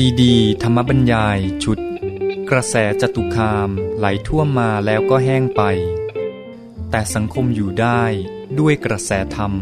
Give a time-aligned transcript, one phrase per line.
[0.00, 1.78] ซีดี ธรรมบรรยายชุด
[2.50, 5.62] กระแสจตุคามไหลท่วมมาแล้วก็แห้งไป
[6.90, 8.02] แต่สังคมอยู่ได้
[8.58, 9.52] ด้วยกระแสธรรม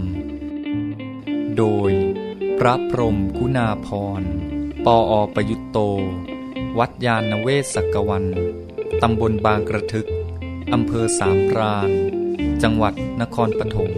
[1.56, 1.90] โดย
[2.58, 3.88] พระพรมกุณาพ
[4.20, 4.22] ร
[4.84, 5.78] ปออประยุตโต
[6.78, 8.24] วัดยาณเวศกกวัน
[9.02, 10.08] ตำบลบางกระทึก
[10.72, 11.90] อำเภอสามพราน
[12.62, 13.90] จังหวัดนครปฐม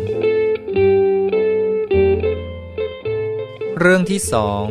[3.79, 4.67] เรื่องที่สอง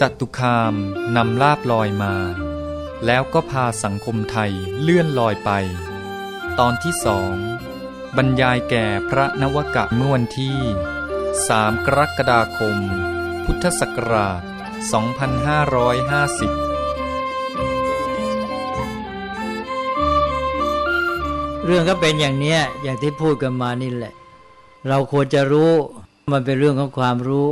[0.00, 0.74] จัตุคาม
[1.16, 2.14] นำลาบลอยมา
[3.06, 5.50] แล้วก็พาสังคมไทยเลื่อนลอยไป
[6.58, 7.34] ตอนที่สอง
[8.16, 10.58] บรรยายแก่พระนวกะเมื่อวันที่
[11.22, 12.76] 3 กรกฎาคม
[13.44, 14.44] พุทธศักราช 2550
[21.64, 24.12] เรื่องก็เป็นอย่างเนี้ยอย่างที่พูดกันมานี่แหละ
[24.88, 25.72] เราควรจะรู้
[26.32, 27.48] มันเป็นเรื่องของความรู้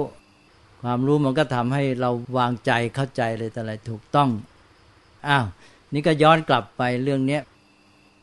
[0.82, 4.28] ความรู้มันก็ทำให้เราวางใจเข้าใจเลยแต่อะไรถูกต้อง
[5.28, 5.46] อ้าว
[5.92, 7.42] นี่ก็ย้อนกลับไปเรื่องเนี้ย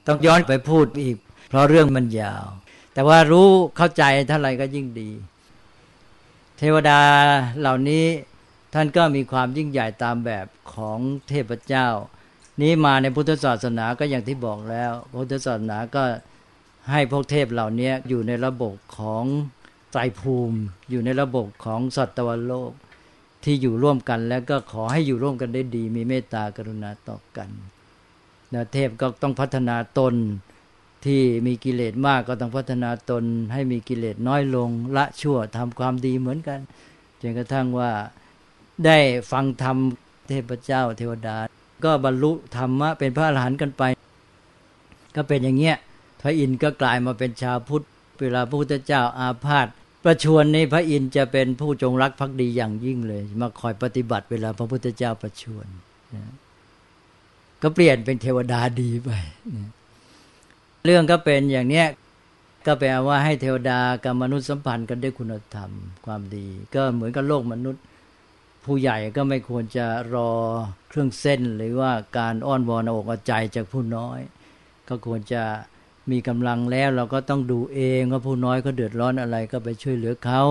[0.08, 1.18] ต้องย้อนไปพูดอีก
[1.50, 2.46] เพราะเรื่องมันยาว
[2.94, 3.48] แต่ว่ารู้
[3.78, 5.10] เข้าใจเท่าไหร่ก็ยิ่งดี
[6.58, 7.00] เทวดา
[7.60, 8.06] เหล่านี้
[8.74, 11.88] ท่านก็มีความยิ่งใหญ่ตามแบบของเทพเจ้า
[12.62, 16.04] นี้มาในพุทธศาสนาก็อย่างที่บอกแล้ว พุทธศาสนาก็
[16.92, 19.26] ให้พวกเทพเหล่านี้อยู่ในระบบของ
[20.00, 20.58] ไตรภูมิ
[20.90, 22.72] อยู่ในระบบของสัตวโลก
[23.44, 27.50] ที่อยู่ร่วมกันแล้วก็ขอให้อยู่ร่วมกันได้ดี มีเมตตากรุณาต่อกัน
[28.54, 30.14] นะเทพก็ต้องพัฒนาตน
[31.06, 36.60] ที่มีกิเลสมากก็ต้องพัฒนาตน ให้มีกิเลสน้อยลง ละชั่วทำความดีเหมือนกัน
[37.22, 37.92] จนกระทั่งว่า
[38.86, 38.98] ได้
[39.32, 39.78] ฟังธรรม
[40.28, 41.38] เทพเจ้าเทวดา
[41.84, 43.84] ก็บรรลุธรรมะเป็นพระอรหันต์กันไป
[45.16, 45.78] ก็เป็นอย่างเงี้ย
[46.22, 47.86] พระอินทร์ก็กลายมาเป็นชาวพุทธ
[48.22, 49.68] เวลาพระพุทธเจ้าอาพาธ
[50.08, 56.34] ประชวรในพระอินทร์จะเป็นผู้จงรักภักดีอย่างยิ่งเลย มาคอยปฏิบัติเวลาพระพุทธเจ้าประชวนะ
[57.62, 59.10] ก็เปลี่ยนเป็นเทวดาดีไป
[59.56, 59.70] นะ
[60.86, 61.88] เรื่องก็เป็นอย่างเนี้ย
[62.66, 65.72] ก็แปลว่าให้เทวดากับมนุษย์สัมพันธ์กันด้วยคุณธรรม
[66.06, 67.84] ความดี ก็เหมือนกับโลกมนุษย์
[68.66, 70.32] ผู้ใหญ่ก็ไม่ควรจะรอ
[70.90, 74.20] เครื่องเส้น หรือว่าการอ้อนวอนอกเอาใจจากผู้น้อย
[74.88, 75.44] ก็ควรจะ
[76.12, 80.42] มีกำลังแล้วเราก็ต้องดูเองว่าผู้น้อยเขาเดือดร้อนอะไรก็ไปช่วยเหลือเขา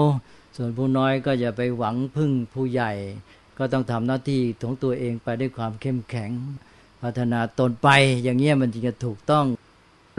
[0.56, 2.93] ส่วนผู้น้อยก็อย่าไปหวังพึ่งผู้ใหญ่
[3.59, 6.31] ก็ต้องทำหน้าที่ของตัวเองไปด้วยความเข้มแข็ง
[7.03, 7.89] พัฒนาตนไป
[8.22, 9.47] อย่างเงี้ยมันจึงจะถูกต้อง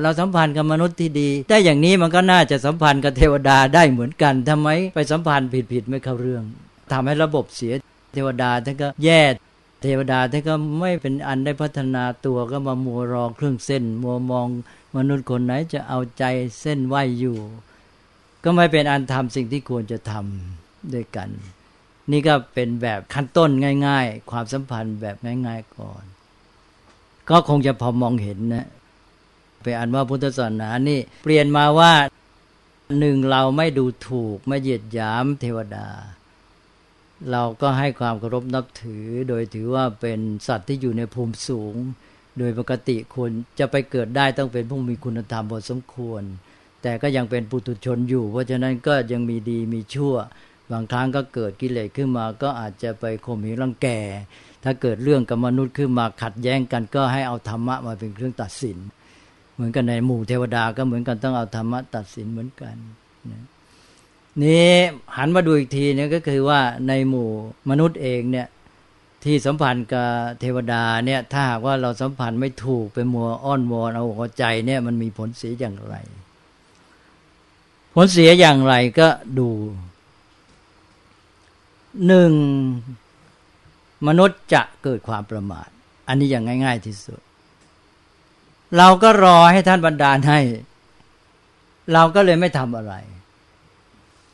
[0.01, 6.43] เราสัมพันธ์กับมนุษย์ที่ดี ได้อย่างนี้มันก็น่าจะสัมพันธ์กับเทวดาได้เหมือนกันทำไมไปสัมพันธ์ผิดๆไม่เข้าเรื่อง
[6.91, 7.73] ทำให้ระบบเสีย
[8.13, 9.21] เทวดาท่านก็แย่
[9.81, 14.47] เทวดาท่านก็ไม่เป็นอันได้พัฒนาตัวก็มามัวรอเครื่องเส้น มัวมอง
[14.95, 16.23] มนุษย์คนไหนจะเอาใจ
[16.61, 17.37] เส้นไหวอยู่
[18.43, 21.29] ก็ไม่เป็นอันทำสิ่งที่ควรจะทำด้วยกัน
[22.11, 23.49] นี่ก็เป็นแบบขั้นต้น
[23.87, 25.15] ง่าย ๆ ความสัมพันธ์แบบ
[25.47, 26.03] ง่าย ๆก่อน
[27.29, 28.67] ก็คงจะพอมองเห็นนะ
[29.63, 31.93] ไปอ่านว่าพุทธศาสนานี่เปลี่ยนมาว่า
[32.99, 35.87] หนึ่งเราไม่ดูถูกไม่เหยียดหยามเทวดา
[37.31, 41.75] เราก็ให้ความเคารพนับถือ โดยถือว่าเป็นสัตว์ที่อยู่ในภูมิสูง
[42.37, 46.23] โดยปกติคนจะไปเกิดได้ต้องเป็นผู้มีคุณธรรมพอสมควร
[46.81, 50.15] แต่ก็ยังเป็นปุถุชนอยู่ เพราะฉะนั้นก็ยังมีดีมีชั่ว
[50.71, 53.87] บางครั้งก็เกิดกิเลสขึ้นมา ก็อาจจะไปข่มเหงรังแก
[54.63, 58.77] ถ้าเกิดเรื่องกับมนุษย์ขึ้นมาขัดแย้งกันก็ให้เอาธรรมะมาเป็นเครื่องตัดสิน
[59.53, 62.75] เหมือนกันในหมู่เทวดาก็เหมือนกันต้องเอาธรรมะตัดสินเหมือนกัน
[63.31, 63.43] นะ
[64.43, 64.69] นี่
[65.17, 67.29] หันมาดูอีกทีเนี่ยก็คือว่าในหมู่
[67.69, 68.47] มนุษย์เองเนี่ย
[69.23, 70.09] ที่สัมพันธ์กับ
[70.39, 75.95] เทวดาเนี่ยถ้าหากว่าเราสัมพันธ์ไม่ถูกไปมัวอ้อนวอนเอาอกเอาใจเนี่ยมันมีผลเสียอย่างไร
[77.93, 79.07] ผลเสียอย่างไรก็
[79.39, 79.49] ดู
[82.07, 82.31] หนึ่ง
[84.07, 85.69] มนุษย์จะเกิดความประมาท
[86.07, 87.21] อันนี้อย่างง่าย ๆที่สุด
[88.77, 90.39] เราก็รอให้ท่านบรรดาให้
[91.93, 92.93] เราก็เลยไม่ทำอะไร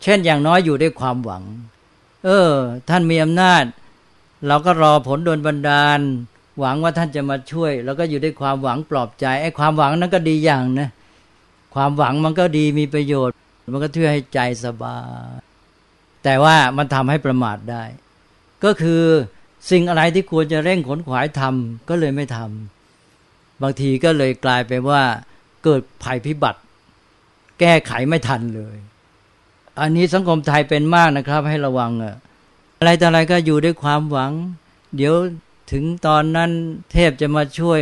[0.04, 1.44] เช่นอย่างน้อยอยู่ด้วยความหวัง
[2.26, 2.52] เออ
[2.90, 3.64] ท่านมีอำนาจ
[4.48, 6.00] เราก็รอผลโดนบันดาล
[6.60, 10.90] หวังว่าท่านจะมาช่วย แล้วก็อยู่ด้วยความหวังปลอบใจไอ้ความหวังนั้นก็ดีอย่างนะ
[11.76, 13.36] ความหวังมันก็ดีมีประโยชน์
[13.72, 14.98] มันก็ช่วยให้ใจสบา
[15.36, 15.40] ย
[16.24, 17.84] แต่ว่ามันทำให้ประมาทได้
[18.64, 19.04] ก็คือ
[19.72, 25.02] สิ่งอะไรที่ควรจะเร่งขนขวายทำก็เลยไม่ทำบางทีก็เลยกลายไปว่า
[25.64, 26.60] เกิดภัยพิบัติ
[27.60, 28.78] แก้ไขไม่ทันเลย
[29.80, 32.16] อันนี้สังคมไทยเป็นมากนะครับ ให้ระวังอะ
[32.78, 34.32] อะไรแต่อะไรก็อยู่ด้วยความหวัง
[34.96, 35.16] เดี๋ยว
[35.72, 36.52] ถึงตอนนั้น
[36.92, 37.82] เทพจะมาช่วย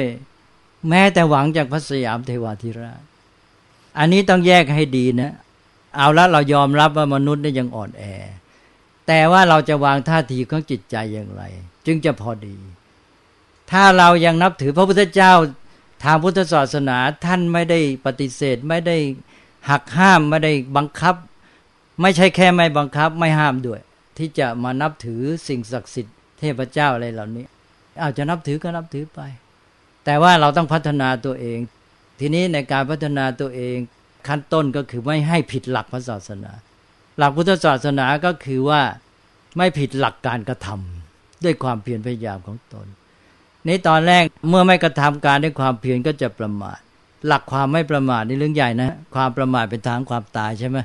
[0.89, 3.01] แม้แต่หวังจากพระสยามเทวาธิราช
[3.97, 5.33] อันนี้ต้องแยกให้ดีนะ
[5.97, 8.03] เอาละเรายอมรับว่ามนุษย์นี่ยังอ่อนแอ
[9.07, 11.43] แต่ว่าเราจะวางท่าทีของจิตใจอย่างไร
[11.85, 12.55] จึงจะพอดี
[13.71, 15.33] ถ้าเรายังนับถือพระพุทธเจ้า
[16.03, 18.97] ทางพุทธศาสนาท่านไม่ได้ปฏิเสธไม่ได้
[19.69, 21.15] หักห้ามไม่ได้บังคับ
[22.01, 23.79] ไม่ใช่แค่ไม่บังคับไม่ห้ามด้วย
[24.17, 27.45] ที่จะมานับถือสิ่งศักดิ์สิทธิ์เทพเจ้าอะไรเหล่านี้
[28.03, 29.19] อาจจะนับถือก็นับถือไป
[30.05, 31.59] แต่ว่าเราต้องพัฒนาตัวเอง
[32.19, 33.77] ทีนี้ในการพัฒนาตัวเอง
[34.27, 36.51] ขั้นต้นก็คือไม่ให้ผิดหลักพระศาสนา
[37.17, 38.81] หลักพุทธศาสนาก็คือว่า
[39.57, 42.87] ไม่ผิดหลักการกระทำด้วยความเพียรพยายามของตน
[43.67, 46.79] นี้ตอนแรกเมื่อไม่กระทำการด้วยความเพียรก็จะประมาท
[47.27, 50.77] หลักความไม่ประมาทนี่เรื่องใหญ่นะ ความประมาทเป็นทางความตายใช่ไหม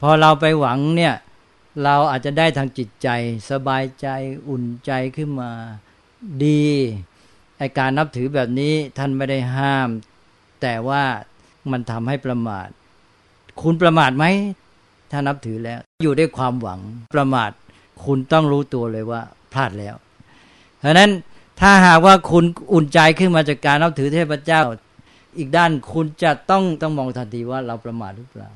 [0.00, 1.14] พอเราไปหวังเนี่ย
[1.82, 3.08] เราอาจจะได้ทางจิตใจ
[3.50, 4.08] สบายใจ
[4.48, 5.50] อุ่นใจขึ้นมา
[6.44, 6.66] ดี
[7.58, 9.88] ไอการนับถือแบบนี้ท่านไม่ได้ห้าม
[10.62, 11.02] แต่ว่า
[11.70, 12.68] มันทำให้ประมาท
[13.62, 14.24] คุณประมาทไหม
[15.10, 16.80] ถ้านับถือแล้ว อยู่ด้วยความหวัง
[17.14, 17.50] ประมาท
[18.04, 19.22] คุณต้องรู้ตัวเลยว่า
[19.54, 19.94] พลาดแล้ว
[20.80, 21.10] เพราะนั้น
[21.60, 24.62] ถ้าหากว่าคุณอุ่นใจขึ้นมาจากการนับถือเทพเจ้า
[25.38, 28.48] อีกด้านคุณจะต้องต้องมองทันทีว่าเราประมาทหรือเปล่า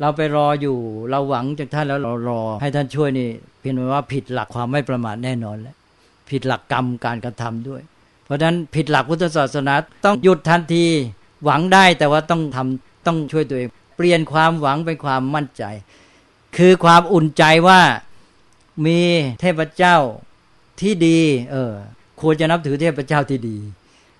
[0.00, 0.76] เราไปรออยู่
[1.10, 3.28] เราหวังจากท่านแล้วเรารอ ให้ท่านช่วยนี่
[3.60, 5.76] เพียงว่าผิดหลักความไม่ประมาทแน่นอนแล้ว
[6.30, 7.82] ผิดหลักกรรมการกระทำด้วย
[8.24, 9.74] เพราะฉะนั้นผิดหลักพุทธศาสนา
[10.04, 10.84] ต้องหยุดทันที
[11.44, 15.64] หวังได้แต่ว่าต้องทำต้องช่วยตัวเอง เปลี่ยนความหวังเป็นความมั่นใจ
[16.56, 17.80] คือความอุ่นใจว่า
[18.86, 19.00] มี
[19.40, 19.96] เทพเจ้า
[20.80, 21.18] ที่ดี
[21.50, 21.72] เออ
[22.20, 23.56] ควรจะนับถือเทพเจ้าที่ดี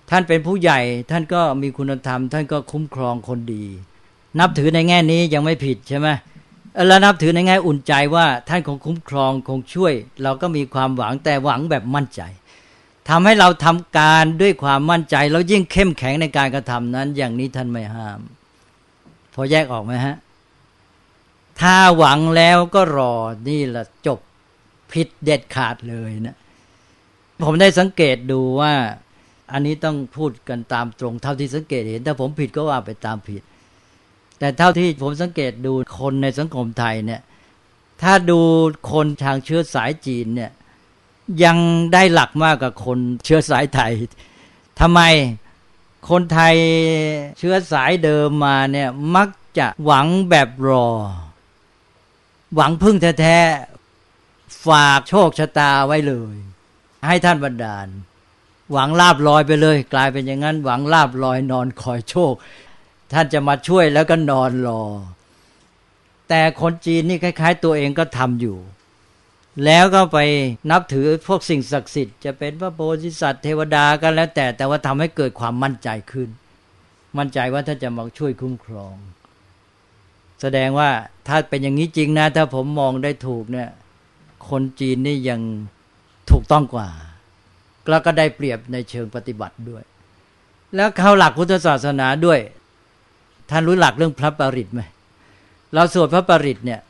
[0.09, 0.79] ท่านเป็นผู้ใหญ่
[1.11, 3.65] ท่านก็มีคุณธรรม ท่านก็คุ้มครองคนดี
[4.39, 6.07] นับถือในแง่นี้ยังไม่ผิดใช่ไหม
[6.87, 9.93] แล้วนับถือในแง่อุ่นใจว่าท่านคงคุ้มครองคงช่วย
[10.23, 12.21] เราก็มีความหวังแต่หวังแบบมั่นใจ
[13.09, 18.19] ทำให้เราทำการด้วยความมั่นใจ แล้วยิ่งเข้มแข็งในการกระทำนั้น อย่างนี้ท่านไม่ห้าม
[19.33, 20.15] พอแยกออกไหมฮะ
[21.61, 23.15] ถ้าหวังแล้วก็รอ
[23.49, 24.19] นี่แหละจบ
[24.91, 26.37] ผิดเด็ดขาดเลยนะ
[27.43, 28.73] ผมได้สังเกตดูว่า
[29.51, 33.41] อันนี้ต้องพูดกันตามตรงเท่าที่สังเกตเห็น ถ้าผมผิดก็ว่าไปตามผิด
[34.41, 37.21] แต่เท่าที่ผมสังเกตดูคนในสังคมไทยเนี่ย
[38.01, 38.41] ถ้าดู
[38.91, 40.51] คนทางเชื้อสายจีนเนี่ย
[41.43, 41.57] ยัง
[41.93, 43.93] ได้หลักมากกว่าคนเชื้อสายไทย
[44.79, 45.01] ทำไม
[46.09, 46.55] คนไทย
[47.37, 49.29] เชื้อสายเดิมมาเนี่ยมัก
[49.59, 50.87] จะหวังแบบรอ
[52.55, 56.35] หวังพึ่งแท้ๆฝากโชคชะตาไว้เลย
[57.07, 57.87] ให้ท่านบันดาล
[58.71, 62.33] หวังลาบลอยไปเลย กลายเป็นอย่างนั้น หวังลาบลอยนอนคอยโชค
[63.11, 64.83] ท่านจะมาช่วยแล้วก็นอนรอ
[66.29, 68.57] แต่คนจีนนี่คล้าย ๆ ตัวเองก็ทำอยู่
[69.65, 70.17] แล้วก็ไป
[70.71, 76.29] นับถือพวกสิ่งศักดิ์สิทธิ์จะเป็นพระโพธิสัตว์เทวดากันแล้วแต่แต่ว่าทำให้เกิดความมั่นใจขึ้น
[77.17, 78.95] มั่นใจว่าท่านจะมาช่วยคุ้มครอง
[80.41, 80.89] แสดงว่า
[81.27, 83.69] ถ้าเป็นอย่างนี้จริงนะ ถ้าผมมองได้ถูกเนี่ย
[84.49, 85.41] คนจีนนี่ยัง
[86.31, 86.89] ถูกต้องกว่า
[87.89, 89.83] แล้วก็ได้เปรียบในเชิงปฏิบัติด้วย
[90.75, 92.39] แล้วเข้าหลักพุทธศาสนาด้วย
[93.51, 94.81] ท่านรู้หลักเรื่องพระปริตไหม
[95.73, 96.81] เราสวดพระปริตเนี่ย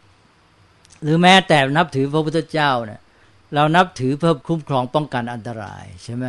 [1.04, 3.02] หรือแม้แต่นับถือพระพุทธเจ้าเนี่ย
[3.56, 6.26] เรานับถือเพื่อคุ้มครองป้องกันอันตรายใช่ไหม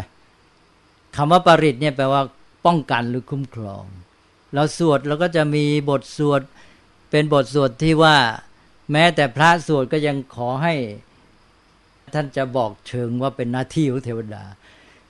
[1.16, 2.22] คำว่าปริตเนี่ยแปลว่า
[2.66, 3.84] ป้องกันหรือคุ้มครอง
[4.54, 6.40] เราสวดเราก็จะมีบทสวด
[7.10, 8.16] เป็นบทสวดที่ว่า
[8.92, 10.74] แม้แต่พระสวดก็ยังขอให้
[12.14, 14.44] ท่านจะบอกเชิงว่าเป็นหน้าที่ของเทวดา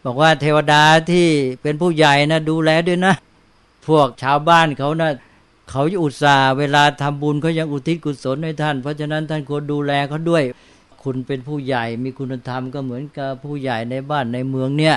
[0.04, 1.26] บอกว่าเทวดาที่
[1.62, 3.14] เป็นผู้ใหญ่นะดูแลด้วยนะ
[3.86, 5.10] พวกชาวบ้านเขานะ
[5.70, 10.42] เขาอุตส่าห์เวลาทำบุญเขายังอุทิศกุศลให้ท่าน เพราะฉะนั้นท่านควรดูแลเขาด้วย
[11.02, 14.96] คุณเป็นผู้ใหญ่มีคุณธรรมก็เหมือนกับผู้ใหญ่ในบ้านในเมืองเนี่ย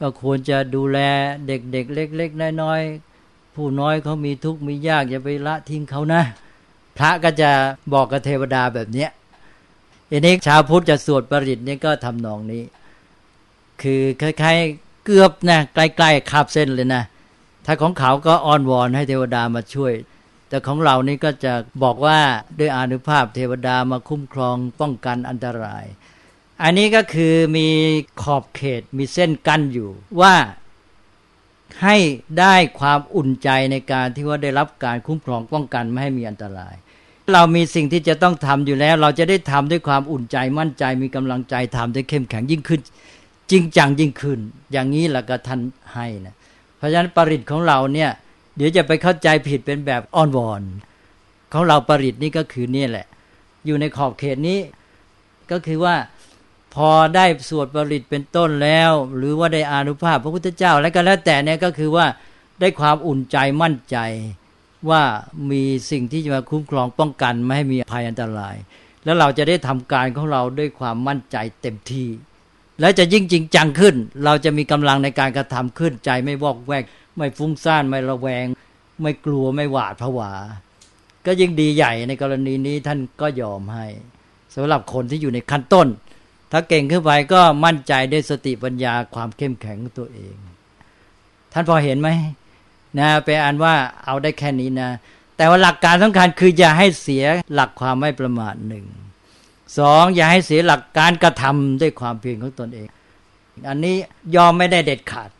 [0.00, 0.98] ก็ควรจะดูแล
[1.46, 6.22] เด็กๆเล็ก ๆ น้อยๆผู้น้อยเขามีทุกข์มียากอย่าไปละทิ้งเขานะ
[6.98, 7.50] พระก็จะ
[7.92, 9.10] บอกกับเทวดาแบบเนี้ย
[10.10, 12.62] อันนี้ชาวพุทธจะสวดปริตนี่ก็ทำนองนี้
[13.82, 17.02] คือคล้ายๆเกือบนะใกล้ๆคาบเส้นเลยนะ
[17.66, 19.94] ถ้าของเขาก็อ้อนวอนให้เทวดามาช่วย
[20.48, 22.18] แต่ของเรานี่ก็จะบอกว่า
[22.58, 25.84] ด้วยอนุภาพเทวดามาคุ้มครองป้องกันอันตราย
[26.62, 27.68] อันนี้ก็คือมี
[28.22, 29.90] ขอบเขตมีเส้นกั้นอยู่
[30.20, 30.34] ว่า
[31.82, 31.96] ให้
[32.38, 36.74] ได้ความอุ่นใจในการที่ว่าได้รับการคุ้มครองป้องกันไม่ให้มีอันตราย
[37.32, 42.80] เรามีสิ่งที่จะต้องทำอยู่แล้ว เราจะได้ทำด้วยความอุ่นใจมั่นใจมีกำลังใจทำด้เข้มแข็งยิ่งขึ้น
[43.50, 44.38] จริงจังยิ่งขึ้น
[44.72, 45.60] อย่างนี้แหละก็ท่าน
[45.94, 46.34] ให้นะ
[46.84, 48.10] ราะฉะนั้นปริตของเราเนี่ย
[48.56, 50.62] เดี๋ยวจะไปเข้าใจผิดเป็นแบบอ้อนวอน
[51.52, 53.06] ของเราปริตนี่ก็คือนี่แหละ
[53.66, 54.58] อยู่ในขอบเขตนี้
[55.50, 55.96] ก็คือว่า
[56.74, 62.06] พอได้สวดปริตเป็นต้นแล้ว หรือว่าได้อานุภาพพระพุทธเจ้าแล้วก็แล้วแต่เนี่ยก็คือว่า
[62.60, 63.96] ได้ความอุ่นใจมั่นใจ
[64.90, 65.02] ว่า
[65.50, 68.56] มีสิ่งที่จะมาคุ้มครองป้องกันไม่ให้มีภัยอันตราย
[69.04, 72.08] แล้วเราจะได้ทำการของเราด้วยความมั่นใจเต็มที่
[72.80, 76.84] แล้วจะยิ่งจริงจังขึ้น เราจะมีกำลังในการกระทำขึ้นใจไม่วอกแวก
[77.16, 78.46] ไม่ฟุ้งซ่านไม่ระแวง
[79.02, 80.32] ไม่กลัวไม่หวาดผวา
[81.26, 83.86] ก็ยิ่งดีใหญ่ในกรณีนี้ท่านก็ยอมให้
[84.54, 85.88] สำหรับคนที่อยู่ในขั้นต้น
[86.52, 90.36] ถ้าเก่งขึ้นไปก็มั่นใจด้วยสติปัญญาความเข้มแข็งตัวเอง
[91.52, 92.08] ท่านพอเห็นไหม
[92.98, 94.90] นะไปอ่านว่าเอาได้แค่นี้นะ
[95.36, 98.84] แต่ว่าหลักการสำคัญคืออย่าให้เสียหลักความไม่ประมาทหนึ่ง
[99.78, 102.88] สองอย่าให้เสียหลักการกระทำด้วยความเพียรของตนเอง
[103.68, 103.96] อันนี้
[104.36, 105.30] ยอมไม่ได้เด็ดขาด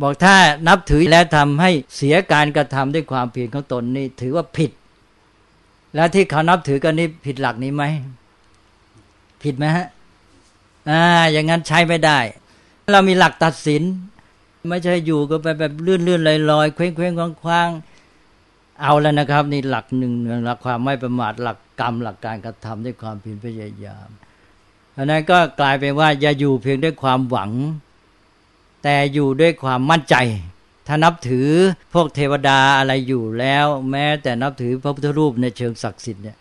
[0.00, 0.34] บอกถ้า
[0.68, 4.70] นับถือแล้วทำให้เสียการกระทำด้วยความเพียรของตนนี่ถือว่าผิด
[5.94, 7.84] แล้วที่เขานับถือกันนี่ผิดหลักนี้ไหม
[9.42, 9.86] ผิดไหมฮะ
[10.90, 12.18] อ่าอย่างนั้นใช้ไม่ได้
[12.92, 13.82] เรามีหลักตัดสิน
[14.68, 17.68] ไม่ใช่อยู่ก็ไปแบบเลื่อนเลื่อนลอยลอยเคว้งเคว้งคว้างคว้าง
[18.80, 20.12] เอาแล้วนะครับ นี่หลักหนึ่ง
[20.44, 24.08] หลักความไม่ประมาทหลักกรรมหลักการกระทำด้วยความเพียรพยายาม
[24.96, 27.50] อันนั้นก็กลายเป็นว่าอย่าอยู่เพียงด้วยความหวัง
[28.82, 30.16] แต่อยู่ด้วยความมั่นใจ
[30.86, 31.48] ถ้านับถือ
[31.94, 36.36] พวกเทวดาอะไรอยู่แล้ว แม้แต่นับถือพระพุทธรูปในเชิงศักดิ์สิทธิ์เนี่ย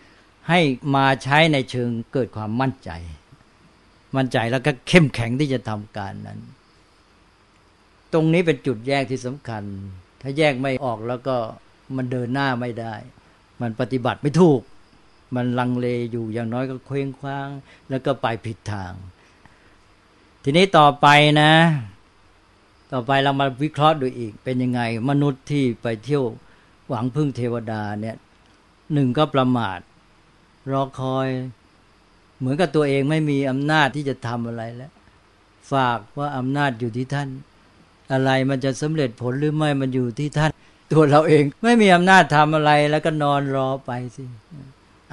[0.49, 0.59] ให้
[0.95, 2.91] มาใช้ในเชิงเกิดความมั่นใจ
[4.15, 6.39] มั่นใจแล้วก็เข้มแข็งที่จะทำการนั้น
[8.13, 9.63] ตรงนี้เป็นจุดแยกที่สำคัญ
[10.21, 11.35] ถ้าแยกไม่ออกแล้วก็
[11.95, 12.95] มันเดินหน้าไม่ได้
[13.61, 14.61] มันปฏิบัติไม่ถูก
[15.35, 17.49] มันลังเลอยู่อย่างน้อยก็เคว้งคว้าง
[17.89, 18.93] แล้วก็ไปผิดทาง
[20.43, 21.07] ทีนี้ต่อไป
[21.41, 21.53] นะ
[22.93, 26.25] ต่อไปเรามาวิเคราะห์ดูอีก เป็นยังไง มนุษย์ที่ไปเที่ยว
[26.89, 28.15] หวังพึ่งเทวดาเนี่ย
[28.93, 29.79] หนึ่งก็ประมาท
[30.71, 31.27] รอคอย
[32.39, 34.91] เหมือนกับตัวเองไม่มีอำนาจที่จะทำอะไรแล้ว
[35.71, 37.29] ฝากว่าอำนาจอยู่ที่ท่าน
[38.13, 40.51] อะไรมันจะสำเร็จผลหรือไม่มันอยู่ที่ท่าน
[40.91, 44.23] ตัวเราเองไม่มีอำนาจทำอะไรแล้วก็นอนรอไปสิ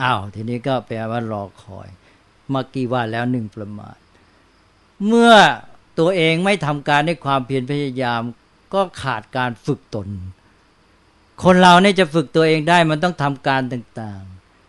[0.02, 1.88] อ้าวทีนี้ก็แปลว่ารอคอย
[2.50, 3.96] เมื่อกี้ว่าแล้วหนึ่งประมาท
[5.06, 5.32] เมื่อ
[5.98, 8.22] ตัวเองไม่ทำการด้วยความเพียรพยายาม
[8.74, 10.08] ก็ขาดการฝึกตน
[11.44, 14.22] คนเราเนี่ยจะฝึกตัวเองได้มันต้องทำการต่าง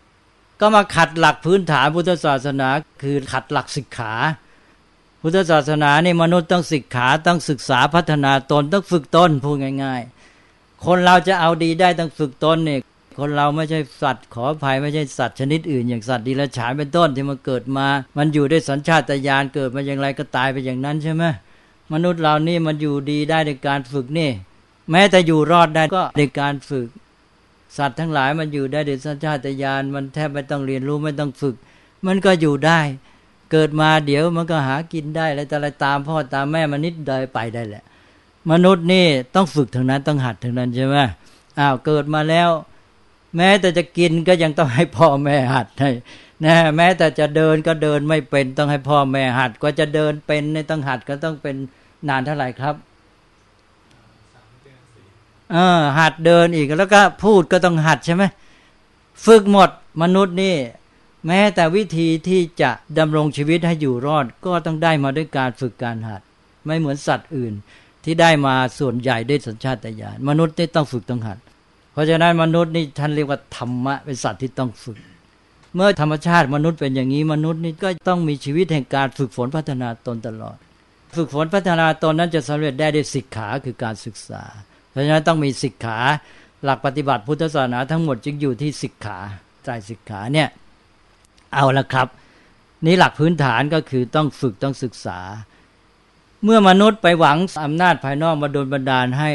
[0.07, 2.67] ๆ ก็มาขัดหลักพื้นฐานพุทธศาสนา
[3.03, 4.13] คือขัดหลักศิกขา
[5.22, 10.23] พุทธศาสนาเนี่ยมนุษย์ต้องศึกขาต้องศึกษาพัฒนาตนต้องฝึกตนพูดง่าย ๆ
[10.86, 12.80] คนเราจะเอาดีได้ต้องฝึกตนเนี่ย
[13.20, 17.88] คนเราไม่ใช่สัตว์ขออภัยไม่ใช่สัตว์ชนิดอื่น อย่างสัตว์ดีละฉานเป็นต้นที่มันเกิดมา
[18.18, 21.24] มันอยู่ด้วยสัญชาตญาณเกิดมาอย่างไรก็ตายไปอย่างนั้นใช่ไหม
[21.94, 24.30] มนุษย์เรานี่มันอยู่ดีได้ในการฝึกนี่
[24.92, 26.88] แม้แต่อยู่รอดได้ก็ในการฝึก
[27.78, 31.56] สัตว์ทั้งหลายมันอยู่ได้ด้วยสัญชาตญาณมันแทบไม่ต้องเรียนรู้ไม่ต้องฝึก
[32.06, 32.80] มันก็อยู่ได้
[33.52, 37.84] เกิดมาเดี๋ยวมันก็หากินได้แล้วแต่อะไรตามพ่อตามแม่มันนิดเดียวไปได้แหละ
[38.52, 40.98] มนุษย์นี่ต้องฝึกทางนั้นต้องหัดทางนั้นใช่ไหม
[41.60, 42.50] อ้าวเกิดมาแล้ว
[43.38, 45.92] แม้แต่จะกินก็ยังต้องให้พ่อแม่หัดให้
[46.46, 51.56] นะแม้แต่จะเดินก็เดินไม่เป็นต้องให้พ่อแม่หัดก็จะเดินเป็นในต้องหัดก็ต้องเป็น
[52.10, 52.76] นานเท่าไหร่ครับ
[55.52, 58.24] เออหัดเดินอีกแล้วก็พูดก็ต้องหัดใช่ไหม
[59.26, 59.70] ฝึกหมด
[60.02, 60.56] มนุษย์นี่
[61.28, 66.22] แม้แต่วิธีที่จะดำรงชีวิตให้อยู่รอด ก็ต้องได้มาด้วยการฝึกการหัด
[66.66, 67.54] ไม่เหมือนสัตว์อื่น
[68.03, 71.38] ที่ได้มาส่วนใหญ่ด้วยสัญชาตญาณมนุษย์นี่ต้องฝึกต้องหัด
[71.93, 75.00] เพราะฉะนั้นมนุษย์นี่ท่านเรียกว่าธรรมะเป็นสัตว์ที่ต้องฝึก
[75.75, 80.57] เมื่อธรรมชาติมนุษย์เป็นอย่างนี้มนุษย์นี่ก็ต้องมีชีวิตแห่งการฝึกฝนพัฒนาตนตลอด
[81.15, 84.43] ฝึกฝนพัฒนาตนนั้นจะสำเร็จได้ด้วยศิกขาคือการศึกษา
[84.91, 86.00] เพราะฉะนั้นต้องมีศิกขา
[86.63, 89.19] หลักปฏิบัติพุทธศาสนาทั้งหมดจึงอยู่ที่ศิกขา
[89.63, 90.48] ใจศิกขาเนี่ย
[91.53, 92.07] เอาละครับ
[92.86, 95.19] นี่หลักพื้นฐานก็คือต้องฝึกต้องศึกษา
[96.44, 99.32] เมื่อมนุษย์ไปหวังอำนาจภายนอกมาโดนบันดาลให้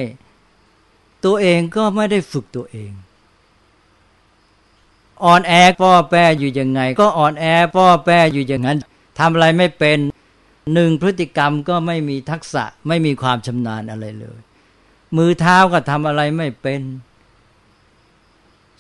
[1.25, 2.93] ตัวเองก็ไม่ได้ฝึกตัวเอง
[5.25, 8.79] อ่อนแอป้อแปรอยู่ยังไง ก็อ่อนแอป้อแปรอยู่อย่างนั้น
[9.19, 9.99] ทำอะไรไม่เป็น
[10.75, 14.39] หนึ่งพฤติกรรมก็ไม่มีทักษะไม่มีความชำนาญอะไรเลย
[15.17, 16.81] มือเท้าก็ทำอะไรไม่เป็น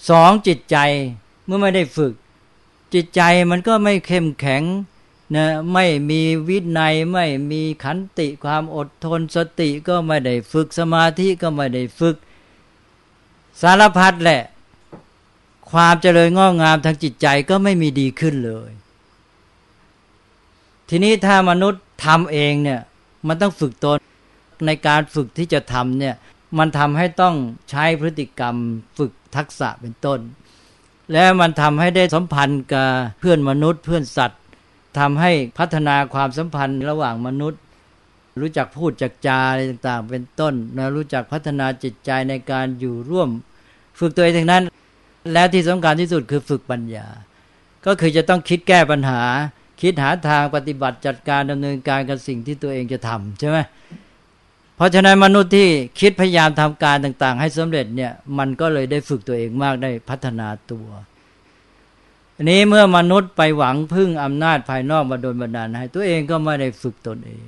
[0.09, 0.77] สองจิตใจ
[1.45, 2.13] เมื่อไม่ได้ฝึก
[2.95, 4.63] จิตใจมันก็ไม่เข้มแข็ง
[5.35, 12.17] นะไม่มีวินัยไม่มีขันติความอดทนสติก็ไม่ได้ฝึกสมาธิก็ไม่ได้ฝึก
[13.63, 14.43] สารพัดแหละ
[15.71, 18.71] ความเจริญงอกงามทางจิตใจก็ไม่มีดีขึ้นเลย
[20.89, 22.81] ทีนี้ถ้ามนุษย์ทำเองเนี่ย
[23.27, 23.99] มันต้องฝึกตน
[24.67, 26.15] ในการฝึกที่จะทำเนี่ย
[26.59, 27.35] มันทำให้ต้อง
[27.71, 28.55] ใช้พฤติกรรม
[28.99, 30.21] ฝึกทักษะเป็นต้น
[31.13, 32.89] และมันทำให้ได้สัมพันธ์กับ
[33.21, 34.41] เพื่อนมนุษย์เพื่อนสัตว์
[35.00, 37.61] ทำให้พัฒนาความสัมพันธ์ระหว่างมนุษย์
[38.40, 43.28] รู้จักพูดจักจาอะไรต่างๆ เป็นต้นนะรู้จักพัฒนาจิตใจในการอยู่ร่วม
[43.99, 44.62] ฝึกตัวเองทั้งนั้น
[45.33, 47.07] และที่สำคัญที่สุดคือฝึกปัญญา
[47.87, 49.23] ก็คือจะต้องคิดแก้ปัญหา
[49.81, 53.59] คิดหาทางปฏิบัติจัดการดำเนินการกับสิ่งที่ตัวเองจะทำใช่ไหม
[54.76, 55.69] เพราะฉะนั้นมนุษย์ที่
[56.00, 60.87] คิดพยายามทำการต่าง ๆ ให้สำเร็จเนี่ยมันก็เลยได้ฝึกตัวเองมากได้พัฒนาตัว
[62.38, 67.47] อันนี้เมื่อมนุษย์ไปหวังพึ่งอำนาจภายนอกมาโดนบันดาลให้ ตัวเองก็ไม่ได้ฝึกตนเอง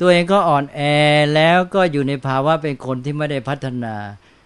[0.00, 0.80] ตัวเองก็อ่อนแอ
[1.34, 3.94] แล้วก็อยู่ในภาวะเป็นคนที่ไม่ได้พัฒนา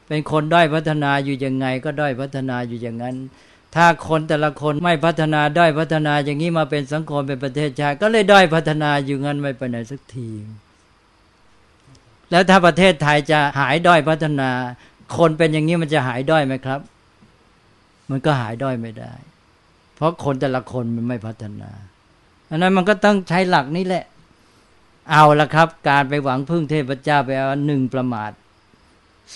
[0.08, 3.16] เป็นคนด้อยพัฒนาอยู่ยังไง ก็ด้อยพัฒนาอยู่อย่างนั้น
[3.74, 10.28] ถ้าคนแต่ละคนไม่พัฒนาด้อยพัฒนาอย่างนี้มาเป็นสังคมเป็นประเทศชาติก็เลยด้อยพัฒนาอยู่งั้นไม่ไปไหนสักที
[12.30, 14.50] แล้วถ้าประเทศไทยจะหายด้อยพัฒนา
[15.16, 16.80] คนเป็นอย่างนี้มันจะหายด้อยไหมครับ
[18.10, 19.12] มันก็หายด้อยไม่ได้
[19.98, 21.70] เพราะคนแต่ละคนมันไม่พัฒนา
[22.50, 24.04] อันนั้นมันก็ต้องใช้หลักนี้แหละ
[25.10, 28.30] เอาละครับ การไปหวังพึ่งเทพเจ้าไปเอาหนึ่งประมาท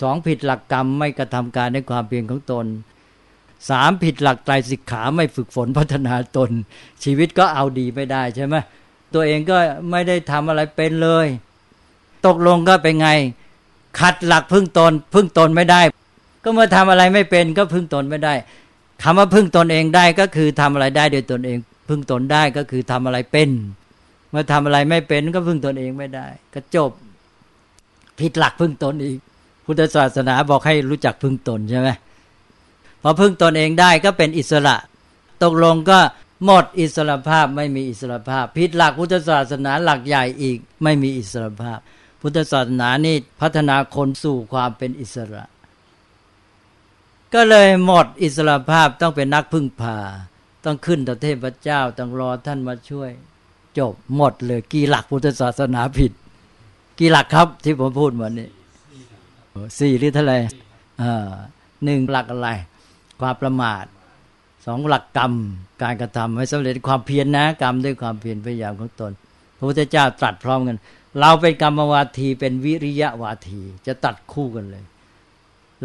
[0.01, 2.65] สองผิดหลักกรรมไม่กระทำการในความเพียรของตน
[3.69, 6.51] สามผิดหลักไตรสิกขาไม่ฝึกฝนพัฒนาตน
[7.03, 8.55] ชีวิตก็เอาดีไม่ได้ใช่ไหม
[9.13, 9.57] ตัวเองก็
[9.91, 11.27] ไม่ได้ทำอะไรเป็นเลย
[12.25, 13.09] ตกลงก็เป็นไง
[13.99, 15.81] ขัดหลักพึ่งตน พึ่งตนไม่ได้
[16.43, 18.33] ก็เมื่อทำอะไรไม่เป็นก็พึ่งตนไม่ได้
[19.03, 21.57] คำว่าพึ่งตนเองได้ก็คือทำอะไรได้โดยตนเอง
[21.89, 23.49] พึ่งตนได้ก็คือทำอะไรเป็น
[24.29, 26.91] เมื่อทำอะไรไม่เป็นก็พึ่งตนเองไม่ได้ ก็จบ
[28.19, 29.17] ผิดหลักพึ่งตนอีก
[29.65, 31.89] พุทธศาสนาบอกให้รู้จักพึ่งตนใช่ไหม
[33.01, 34.75] พอพึ่งตนเองได้ก็เป็นอิสระ
[35.43, 35.99] ตกลงก็
[36.45, 41.79] หมดอิสระภาพไม่มีอิสระภาพผิดหลักพุทธศาสนาหลักใหญ่อีกไม่มีอิสระภาพ
[42.21, 45.43] พุทธศาสนานี่พัฒนาคนสู่ความเป็นอิสระ
[47.33, 49.97] ก็เลยหมดอิสระภาพต้องเป็นนักพึ่งพา
[50.65, 53.09] ต้องขึ้นต่อเทพเจ้า ต้องรอท่านมาช่วย
[53.77, 56.11] จบหมดเลยกี่หลักพุทธศาสนาผิด
[56.99, 58.49] กี่หลักครับที่ผมพูดมานี่
[59.79, 60.37] สี่หรือเท่าไหร่
[61.83, 62.49] หนึ่งหลักอะไร
[63.19, 63.85] ความประมาท
[64.65, 65.33] สองหลักกรรม
[65.81, 69.11] การกระทำให้สำเร็จความเพียรนะกรรมด้วยความเพียรพยายามของตน
[69.57, 70.77] พระพุทธเจ้าตรัสพร้อมกัน
[71.19, 74.83] เราเป็นกรรมวาทีเป็นวิริยะวาที จะตัดคู่กันเลย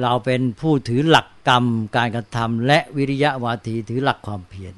[0.02, 1.64] เราเป็นผู้ถือหลักกรรม
[1.96, 4.74] การกระทำและวิริยะวาทีถือหลักความเพียร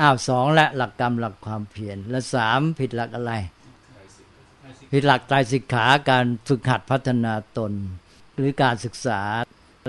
[0.00, 3.32] อ้าวสองและหลักกรรมหลักความเพียรและสามผิดหลักอะไร
[4.90, 7.72] ผิดหลักใจสิกขาการฝึกหัดพัฒนาตน
[8.34, 9.20] หรือการศึกษา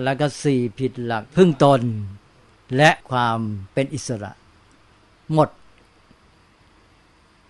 [0.05, 1.81] แล้วก็สี่ผิดหลักพึ่งตน
[2.77, 3.37] และความ
[3.73, 4.31] เป็นอิสระ
[5.33, 5.49] หมด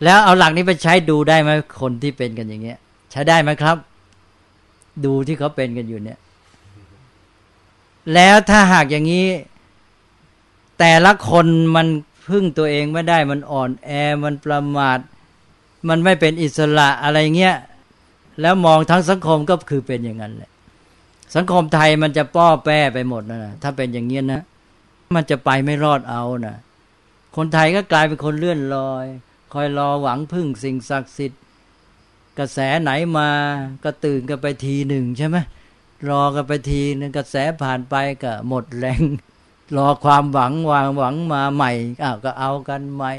[0.03, 1.49] แล้วเอาหลักนี้ไปใช้ดูได้ไหม
[1.81, 2.79] คนที่เป็นกันอย่างเงี้ย
[3.11, 3.77] ใช้ได้ไหมครับ
[5.05, 6.19] ดูที่เขาเป็นกันอยู่เนี่ย
[8.13, 9.27] แล้วถ้าหากอย่างนี้
[10.79, 11.87] แต่ละคนมัน
[12.27, 13.89] พึ่งตัวเองไม่ได้มันอ่อนแอ
[14.23, 14.99] มันประมาท
[15.89, 17.55] มันไม่เป็นอิสระอะไรเงี้ย
[18.41, 20.51] แล้วมองทั้งสังคมก็คือเป็นอย่างนั้นแหละ
[21.35, 24.41] สังคมไทยมันจะป้อแป้ไปหมดนะถ้าเป็นอย่างเงี้ยนะ
[25.15, 26.55] มันจะไปไม่รอดเอานะ
[27.35, 29.05] คนไทยก็กลายเป็นคนเลื่อนลอย
[29.53, 31.41] คอยรอหวังพึ่งสิ่งศักดิ์สิทธิ์
[32.37, 33.29] กระแสไหนมา
[33.83, 35.37] ก็ตื่นกันไปทีหนึ่งใช่ไหม
[36.09, 39.01] รอกันไปทีนึงกระแสผ่านไปก็หมดแรง
[39.77, 41.71] รอความหวังวางหวังมาใหม่
[42.03, 43.11] อ้าวก็เอากันใหม่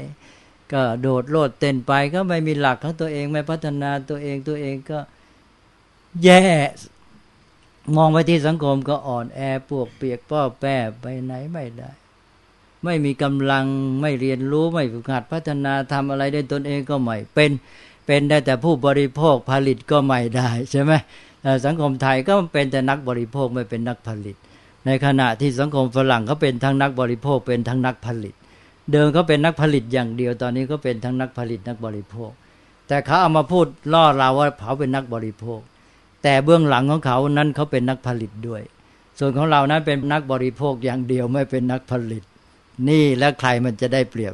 [0.71, 4.99] ก็โดดโลดเต้นไปก็ไม่มีหลักของตัวเองไม่พัฒนาตัวเองตัวเองก็
[6.23, 6.41] แย่
[7.95, 11.91] มองไปที่สังคมก็อ่อนแอปวกเปียกป้อแป้ไปไหนไม่ได้
[12.83, 13.65] ไม่มีกำลัง
[14.01, 17.51] ไม่เรียนรู้ไม่ฝึกหัดพัฒนาทำอะไรได้ตนเองก็ไม่เป็น
[18.05, 20.91] เป็นได้แต่ผู้บริโภคผลิตก็ไม่ได้ใช่ไหม
[21.65, 24.35] สังคมไทยก็เป็นแต่นักบริโภคไม่เป็นนักผลิต
[24.85, 28.35] ในขณะที่สังคมฝรั่งเขาเป็นทั้งนักบริโภคเป็นทั้งนักผลิต
[28.91, 32.31] เดิมเขาเป็นนักผลิตอย่างเดียวตอนนี้ก็เป็นทั้งนักผลิตนักบริโภค
[32.87, 35.59] แต่เขาเอามาพูดล่อเราว่าเขาเป็นนักบริโภค
[36.23, 38.61] แต่เบื้องหลังของเขานั้นเขาเป็นนักผลิตด้วย
[39.19, 42.23] ส่วนของเรานั้นเป็นนักบริโภคอย่างเดียวไม่เป็นนักผลิต
[42.89, 44.33] นี่แล้วใครมันจะได้เปรียบ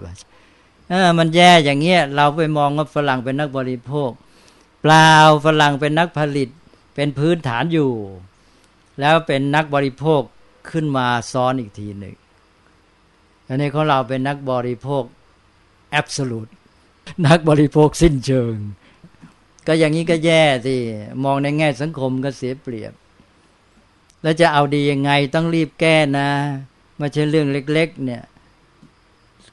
[0.92, 4.12] อมันแย่อย่างเงี้ยเราไปมองว่าฝรั่งเป็นนักบริโภค
[4.82, 5.10] เปล่า
[5.46, 6.50] ฝรั่งเป็นนักผลิต
[6.96, 7.92] เป็นพื้นฐานอยู่
[9.00, 10.22] แล้วเป็นนักบริโภค
[10.70, 12.16] ขึ้นมาซ้อนอีกทีหนึ่ง
[13.48, 15.04] อันนี้ของเราเป็นนักบริโภค
[15.92, 16.48] แอบสูต
[17.28, 18.56] นักบริโภคสิ้นเชิง
[19.68, 20.76] ก็อย่างนี้ก็แย่สิ
[21.24, 22.94] มองในแง่สังคมก็เสียเปรียบ
[24.22, 26.30] แล้วจะเอาดียังไงต้องรีบแก้นะ
[26.98, 28.24] ไม่ใช่เรื่องเล็ก ๆ เนี่ย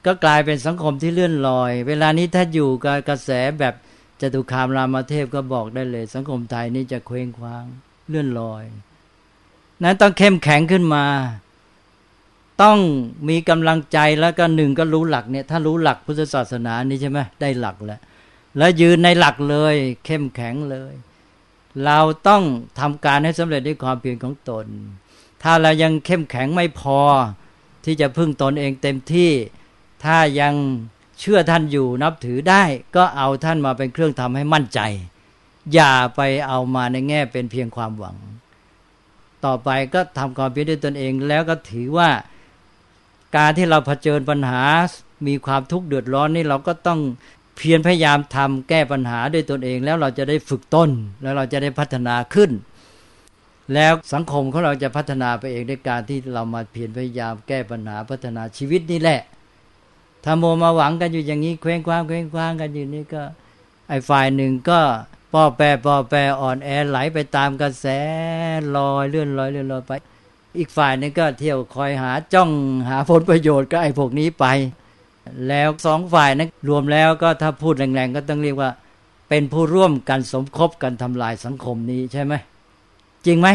[0.05, 3.73] ก็กลายเป็นสังคมที่เลื่อนลอย เวลานี้ถ้าอยู่กับกระแสแบบ
[4.21, 7.65] จตุคามรามเทพก็บอกได้เลย สังคมไทยนี่จะเคว้งคว้าง
[8.09, 8.63] เลื่อนลอย
[9.83, 11.05] นั้นต้องเข้มแข็งขึ้นมา
[12.61, 12.79] ต้อง
[13.29, 17.99] มีกำลังใจแล้วก็หนึ่งก็รู้หลักเนี่ย ถ้ารู้หลักพุทธศาสนานี่ใช่ไหมได้หลักแล้ว
[18.57, 20.93] แล้วยืนในหลักเลย เข้มแข็งเลย
[21.85, 22.43] เราต้อง
[22.79, 24.65] ทำการให้สำเร็จด้วยความเพียรของตน
[25.43, 26.99] ถ้าเรายังเข้มแข็งไม่พอ
[27.85, 29.31] ที่จะพึ่งตนเองเต็มที่
[30.03, 30.53] ถ้ายัง
[31.19, 32.63] เชื่อท่านอยู่นับถือได้
[32.95, 34.79] ก็เอาท่านมาเป็นเครื่องทำให้มั่นใจ
[35.73, 38.17] อย่าไปเอามาในแง่เป็นเพียงความหวัง
[39.45, 42.09] ต่อไปก็ทำความเพียรด้วยตนเอง แล้วก็ถือว่า
[43.35, 44.63] การที่เราเผชิญปัญหา
[45.27, 46.99] มีความทุกข์เดือดร้อนนี่เราก็ต้อง
[47.57, 50.89] เพียรพยายามทำแก้ปัญหาด้วยตนเอง แล้วเราจะได้ฝึกต้น
[51.21, 52.51] แล้วเราจะได้พัฒนาขึ้น
[53.73, 59.21] แล้วสังคมของเราจะพัฒนาไปเองด้วยการที่เรามาเพียรพยายามแก้ปัญหาพัฒนาชีวิตนี่แหละ
[60.23, 63.23] ถ้าโมมาหวังกันอยู่อย่างนี้เคว้งคว้างเคว้งคว้างกันอยู่นี่ก็
[63.89, 64.79] ไอ้ฝ่ายหนึ่งก็
[65.33, 67.85] ป้อแปรป้อแปรอ่อนแอไหลไปตามกระแส
[68.75, 69.91] ลอยเลื่อนลอยเลื่อนลอยไป
[70.57, 72.49] อีกฝ่ายนึงก็เที่ยวคอยหาจ้อง
[72.89, 74.45] หาผลประโยชน์ก็ไอ้พวกนี้ไป
[75.47, 78.69] แล้วสองฝ่ายนั้นรวมแล้วก็ถ้าพูดแรงๆก็ต้องเรียกว่า
[79.29, 82.33] เป็นผู้ร่วมกันสมคบกันทำลายสังคมนี้ใช่ไหม
[83.25, 83.47] จริงไหม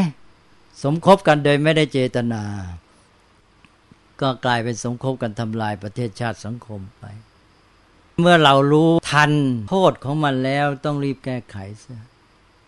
[0.82, 2.42] สมคบกันโดยไม่ได้เจตนา
[4.20, 7.04] ก็กลายเป็นสงคบกันทำลายประเทศชาติสังคมไป
[8.20, 9.32] เมื่อเรารู้ทัน
[9.70, 11.96] โทษของมันแล้วต้องรีบแก้ไขซะ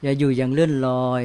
[0.02, 1.24] อย่าอยู่อย่างเลื่อนลอย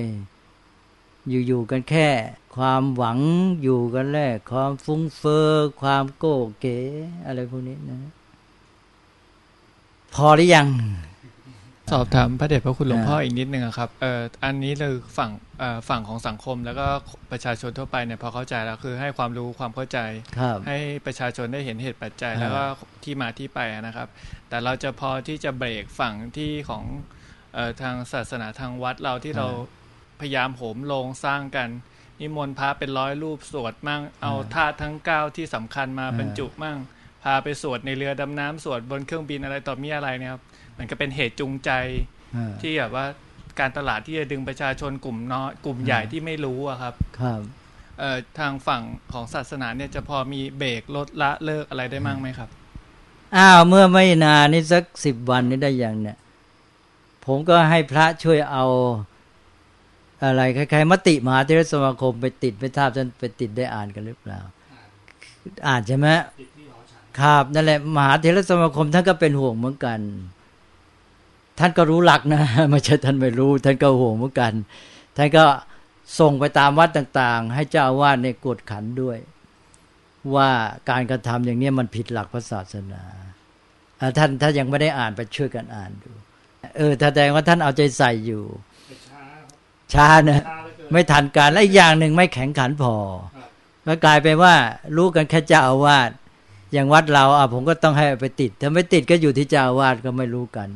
[1.47, 2.09] อยู่ๆกันแค่
[2.55, 3.19] ความหวัง
[3.61, 5.49] อยู่กันแรกความฟุ้งเฟอ้อ
[5.81, 6.79] ความโก้เก๋
[7.25, 7.99] อะไรพวกนี้นะ
[10.13, 10.67] พอหรือยัง
[11.91, 16.87] สอบถามพระเดชพระคุณหลวงพ่ออีกนิดนึงครับเอ่ออันนี้เลยฝั่งเอ่อฝั่งของสังคมแล้วก็
[17.31, 19.99] ประชาชนทั่วไปเนี่ยพอเข้าใจแล้วคือให้ความรู้ความเข้าใจ
[20.67, 22.63] ให้ประชาชนได้เห็นเหตุปัจจัย แล้วก็
[23.03, 24.07] ที่มาที่ไปนะครับ
[24.49, 26.83] แต่เราจะพอที่จะเบรกฝั่งที่ของ
[27.53, 29.47] เอ่อทางศาสนาทางวัดเราที่เรา
[30.19, 31.69] พยายามโหมลงสร้างกัน
[32.19, 36.77] นิมนต์พระเป็นร้อยรูปสวดมั่งเอาธาตุทั้งเก้าที่สำคัญมาบรรจุมั่ง
[37.23, 40.43] พาไปสวดในเรือดำน้ำสวดบนเครื่องบินอะไรต่อมีอะไรเนี่ยครับ
[40.81, 41.71] มันก็เป็นเหตุจูงใจ
[42.61, 43.05] ที่แบบว่า
[43.59, 47.41] การตลาดที่จะดึงประชาชนกลุ่มน้อยกลุ่มใหญ่ที่ไม่รู้อะครับ ครับ
[48.39, 52.49] ทางฝั่งของศาสนาเนี่ยจะพอมีเบรกลดละเลิกอะไรได้มั่งไหมครับ
[53.35, 56.17] อ้าวเมื่อไม่นานนี่สักสิบวันนี้ได้อย่างเนี่ย
[57.25, 58.65] ผมก็ให้พระช่วยเอา
[60.23, 64.39] อะไรคล้ายๆมติมหาเทรสมาคมไปติดไปทราบท่านไปติดได้อ่านกันหรือเปล่า
[65.67, 66.07] อ่านใช่ไหม
[67.19, 69.99] ครับนั่นแหละมหาเทรสมาคมท่านก็เป็นห่วงเหมือนกัน
[71.59, 74.53] ท่านก็รู้หลักนะไม่ใช่ท่านไม่รู้ ท่านก็ห่วงเหมือนกัน
[75.17, 75.45] ท่านก็
[76.19, 79.17] ส่งไปตามวัดต่างๆ ให้เจ้าอาวาสในกดขันด้วย
[80.35, 80.49] ว่า
[80.89, 83.03] การกระทำอย่างนี้มันผิดหลักพระศาสนา
[84.17, 86.11] ท่านถ้ายังไม่ได้อ่านไปช่วยกันอ่านดู
[86.77, 88.43] เออแสดงว่าท่านเอาใจใส่อยู่
[89.93, 90.41] ช้านะ
[90.91, 92.95] ไม่ทันการและอีกอย่างหนึ่งไม่แข็งขันพอ
[93.87, 94.53] ก็กลายเป็นว่า
[94.97, 96.09] รู้กันแค่เจ้าอาวาส
[96.73, 100.67] อย่างวัดเราอะผมก็ต้องให้ไปติด ถ้าไม่ติดก็อยู่ที่เจ้าอาวาสก็ไม่รู้กัน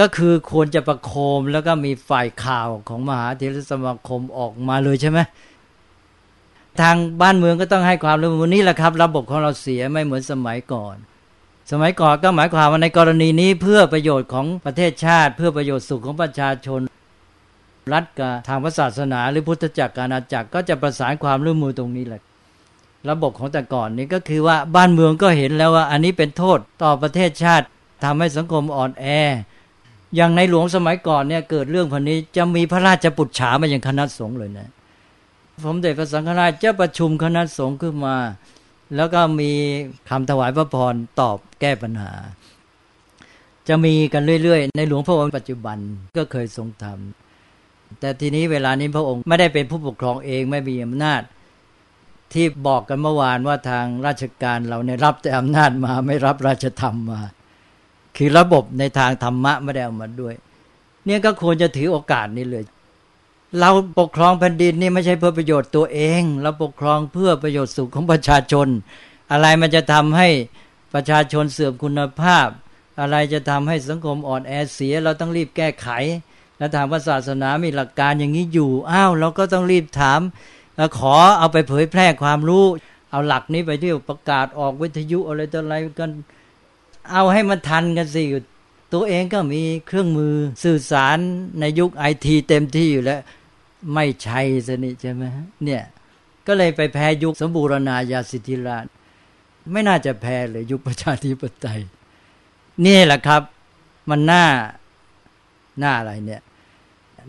[0.00, 5.18] ก็คือควรจะประโคมแล้วก็มีฝ่ายข่าวของมหาเทรสมาคมออกมาเลยใช่ไหม
[6.80, 10.96] ทางบ้านเมืองก็ต้องให้ความร่วมมือนี่แหละครับ ระบบของเราเสียไม่เหมือนสมัยก่อน
[11.70, 16.80] สมัยก่อนก็หมายความว่าในกรณีนี้เพื่อประโยชน์ของประเทศชาติ เพื่อประโยชน์สุขของประชาชน
[17.92, 22.22] รัฐกับทางศาสนา หรือพุทธจักรการาจักรก็จะประสานความร่วมมือตรงนี้แหละ
[23.10, 27.64] ระบบของแต่ก่อนนี้ก็คือว่าบ้านเมืองก็เห็นแล้วว่า อันนี้เป็นโทษต่อประเทศชาติ
[28.04, 29.06] ทำให้สังคมอ่อนแอ
[30.16, 34.68] อย่างในหลวงสมัยก่อนเนี่ยเกิดเรื่องพันนี้จะมีพระราชปุจฉามาอย่างคณะสงฆ์เลยนะ
[35.64, 38.16] สมเด็จพระสังฆราชจะประชุมคณะสงฆ์ขึ้นมา
[38.96, 39.50] แล้วก็มี
[40.08, 42.12] คำถวายพระพรตอบแก้ปัญหา
[43.68, 45.78] จะมีกันเรื่อยๆ ในหลวงพระองค์ปัจจุบัน
[46.16, 51.22] ก็เคยทรงทำแต่ทีนี้เวลานี้พระองค์ไม่ได้เป็นผู้ปกครองเองไม่มีอำนาจ
[52.32, 57.20] ที่บอกกันเมื่อวานว่าทางราชการเราเนี่ยรับแต่อำนาจมาไม่รับราชธรรมมา
[58.18, 60.34] คือระบบในทางธรรมะไม่ได้เอามาด้วย
[61.04, 62.64] เนี่ยก็ควรจะถือโอกาสนี้เลย
[63.60, 68.68] เราปกครองแผ่นดินนี่ไม่ใช่เพื่อประโยชน์ตัวเอง เราปกครองเพื่อประโยชน์สุขของประชาชน
[69.30, 70.28] อะไรมันจะทำให้
[70.94, 72.48] ประชาชนเสื่อมคุณภาพ
[73.00, 75.88] อะไรจะทำให้สังคมอ่อนแอเสีย เราต้องรีบแก้ไข
[76.58, 80.20] แล้วถามว่าศาสนามีหลักการอย่างนี้อยู่อ้าวเราก็ต้องรีบถาม
[80.76, 82.64] แล้วขอเอาไปเผยแพร่ความรู้
[83.10, 86.10] เอาหลักนี้ไปที่ประกาศออกวิทยุอะไรต่ออะไรกัน
[87.12, 88.22] เอาให้มันทันกันสิ
[88.94, 91.18] ตัวเองก็มีเครื่องมือสื่อสาร
[91.60, 93.20] ในยุคไอทีเต็มที่อยู่แล้ว
[93.94, 95.24] ไม่ใช่สนิใช่ไหม
[95.64, 95.82] เนี่ย
[96.46, 98.86] ก็เลยไปแพ้ยุคสมบูรณาญาสิทธิราช
[99.72, 101.80] ไม่น่าจะแพ้เลยยุคประชาธิปไตย
[102.86, 103.42] นี่แหละครับ
[104.10, 104.44] มันน่า
[105.78, 106.42] หน้าอะไรเนี่ย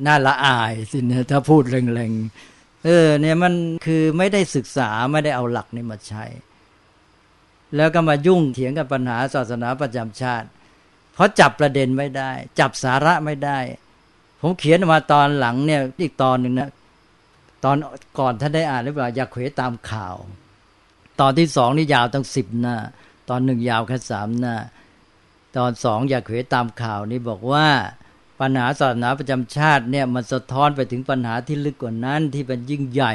[0.05, 3.53] น่าละอายสิเนี่ยถ้าพูดแรงๆเออเนี่ยมัน
[3.85, 6.25] คือไม่ได้ศึกษาไม่ได้เอาหลักนี้มาใช้
[7.75, 10.47] แล้วก็มายุ่งเถียงกับปัญหาศาสนาประจำชาติ
[11.13, 13.59] เพราะจับประเด็นไม่ได้ จับสาระไม่ได้
[14.41, 16.69] ผมเขียนมาตอนหลังเนี่ยอีกตอนหนึ่งนะ
[17.63, 17.75] ตอน
[18.19, 20.15] ก่อนท่านได้อ่านหรือเปล่าอยากเขวตามข่าว
[21.19, 22.75] ตอนที่สองนี่ยาวตั้งสิบหน้า
[23.29, 24.55] ตอนหนึ่งยาวแค่สามหน้า
[25.57, 27.67] ตอนสองอยากเขวตามข่าวนี่บอกว่า
[28.39, 33.13] ปัญหาศาสนาประจำชาติเนี่ยมันสะท้อนไปถึงปัญหาที่ลึกกว่านั้นที่เป็นยิ่งใหญ่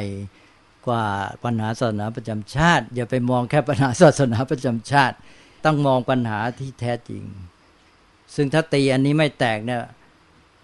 [0.86, 1.04] กว่า
[1.44, 5.16] ปัญหาศาสนาประจำชาติ อย่าไปมองแค่ปัญหาศาสนาประจำชาติ
[5.64, 7.22] ต้องมองปัญหาที่แท้จริง
[8.34, 9.82] ซึ่งถ้าตีอันนี้ไม่แตกเนี่ย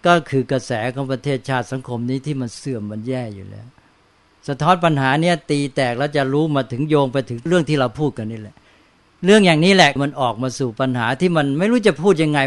[0.05, 3.67] ก็คือกระแสของประเทศชาติสังคมนี้ที่มันเสื่อมมันแย่อยู่แล้ว
[4.47, 8.55] สะท้อนปัญหาเนี่ยตีแตกแล้วจะรู้มาถึงโยงไปถึงเรื่องที่เราพูดกันนี่แหละ
[9.25, 12.39] เรื่องอย่างนี้แหละมันออกมาสู่ปัญหาที่มันไม่รู้จะพูดยังไง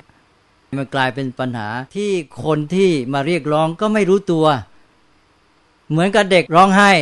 [0.78, 2.10] มันกลายเป็นปัญหาที่
[2.44, 4.46] คนที่มาเรียกร้องก็ไม่รู้ตัว
[5.90, 6.92] เหมือนกับเด็กร้องไห้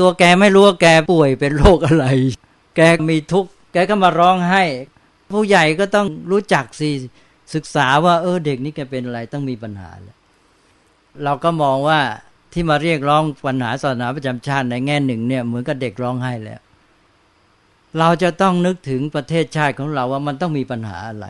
[0.00, 2.06] ตัวแกไม่รู้ว่าแกป่วยเป็นโรคอะไร
[2.76, 4.62] แกมีทุกข์แกก็มาร้องไห้
[5.30, 6.88] ผู้ใหญ่ก็ต้องรู้จักสิ
[7.54, 10.16] ศึกษาว่า เออเด็กนี่แกเป็นอะไรต้องมีปัญหาแล้ว
[11.24, 12.00] เราก็มองว่า
[12.52, 16.60] ที่มาเรียกร้องปัญหาศาสนาประจำชาติในแง่หนึ่งเนี่ยเหมือนกับเด็กร้องไห้แล้ว
[17.98, 21.26] เราจะต้องนึกถึงประเทศชาติของเราว่ามันต้องมีปัญหาอะไร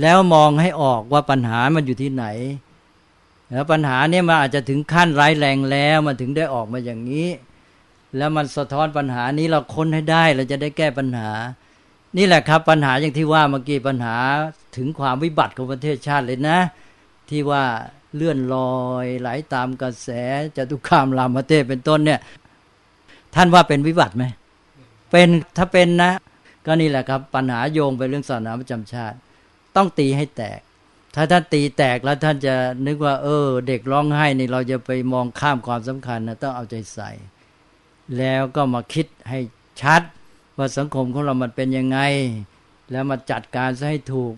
[0.00, 2.24] แล้วมองให้ออกว่าปัญหามันอยู่ที่ไหน
[3.52, 7.28] แล้วปัญหาเนี่ยมันอาจจะถึงขั้นร้ายแรงแล้วมันถึงได้ออกมาอย่างนี้
[8.16, 11.30] แล้วมันสะท้อนปัญหานี้เราค้นให้ได้เราจะได้แก้ปัญหา
[12.16, 14.16] นี่แหละครับ ปัญหาอย่างที่ว่าเมื่อกี้ปัญหา
[14.76, 16.58] ถึงความวิบัติของประเทศชาติเลยนะ
[17.28, 17.64] ที่ว่า
[18.14, 20.08] เลื่อนลอยไหลาตามกระแส
[20.56, 22.20] จตุคามรามเทพเป็นต้นเนี่ย
[23.34, 24.24] ท่านว่าเป็นวิบัติไหม
[25.10, 26.12] เป็นถ้าเป็นนะ
[26.66, 29.16] ก็นี่แหละครับ ปัญหาโยงไปเรื่องศาสนาประจำชาติ
[29.76, 30.60] ต้องตีให้แตก
[31.14, 32.54] ถ้าท่านตีแตกแล้วท่านจะ
[32.86, 37.10] นึกว่า เออ เด็กร้องไห้นี่เราจะไปมองข้ามความสำคัญนะต้องเอาใจใส่
[38.18, 39.38] แล้วก็มาคิดให้
[39.82, 40.02] ชัด
[40.56, 41.98] ว่าสังคมของเรามันเป็นยังไง
[42.90, 44.34] แล้วมาจัดการซะให้ถูก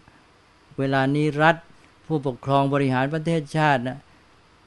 [0.79, 1.57] เวลานี้รัฐ
[2.07, 3.99] ผู้ปกครองบริหารประเทศชาตินะ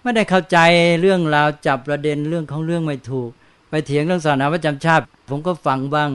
[0.01, 0.57] ไม่ได้เข้าใจ
[1.01, 3.29] เรื่องราวจับประเด็นเรื่องของเรื่องไม่ถูก
[3.69, 6.09] ไปเถียงเรื่องศาสนาประจำชาติ ผมก็ฟังบ้าง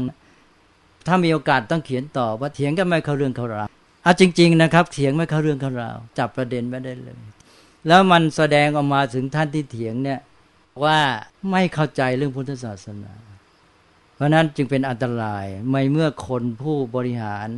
[1.07, 3.69] ถ้ามีโอกาสต้องเขียนต่อว่าเถียงกันไม่เข้าเรื่องเข้าราว
[4.03, 7.19] เอาจริง ๆ นะครับเถียงไม่เข้าเรื่องเข้าราว จับประเด็นไม่ได้เลย
[7.87, 10.21] แล้วมันแสดงออกมาถึงท่านที่เถียงเนี่ย
[10.85, 10.99] ว่า
[11.51, 13.13] ไม่เข้าใจเรื่องพุทธศาสนา
[14.15, 17.49] เพราะนั้นจึงเป็นอันตรายไม่เมื่อคนผู้บริหาร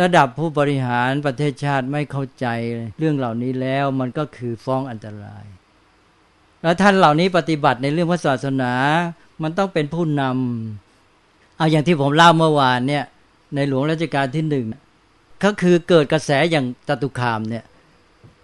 [0.00, 2.46] ระดับผู้บริหารประเทศชาติไม่เข้าใจ
[2.98, 5.44] เรื่องเหล่านี้แล้วมันก็คือฟ้องอันตราย
[6.62, 8.72] แล้วท่านเหล่านี้ปฏิบัติในเรื่องพระศาสนา
[9.42, 13.04] มันต้องเป็นผู้นำเอาอย่างที่ผมเล่าเมื่อวานเนี่ย
[13.54, 14.66] ในหลวงรัชกาลที่หนึ่ง
[15.44, 17.64] ก็คือเกิดกระแสอย่างตตุคามเนี่ย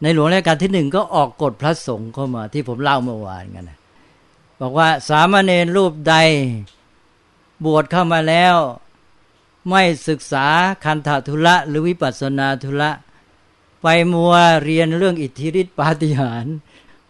[0.02, 3.78] ในหลวงรัชกาลที่หนึ่งก็ออกกฎพระสงฆ์เข้ามาที่ผมเล่าเมื่อวานกันนะ
[4.60, 6.14] บอกว่าสามเณรรูปใด
[7.64, 8.56] บวชเข้ามาแล้ว
[9.68, 10.46] ไม่ศึกษา
[10.84, 12.90] คันธทุระหรือวิปัสสนาทุระ
[13.82, 16.56] ไปมัวเรียนเรื่องอิทธิฤทธิปาฏิหาริย์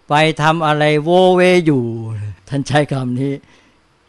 [0.09, 1.85] ไปทำอะไรโวเวอยู่
[2.49, 3.35] ท่านใช้คำนี้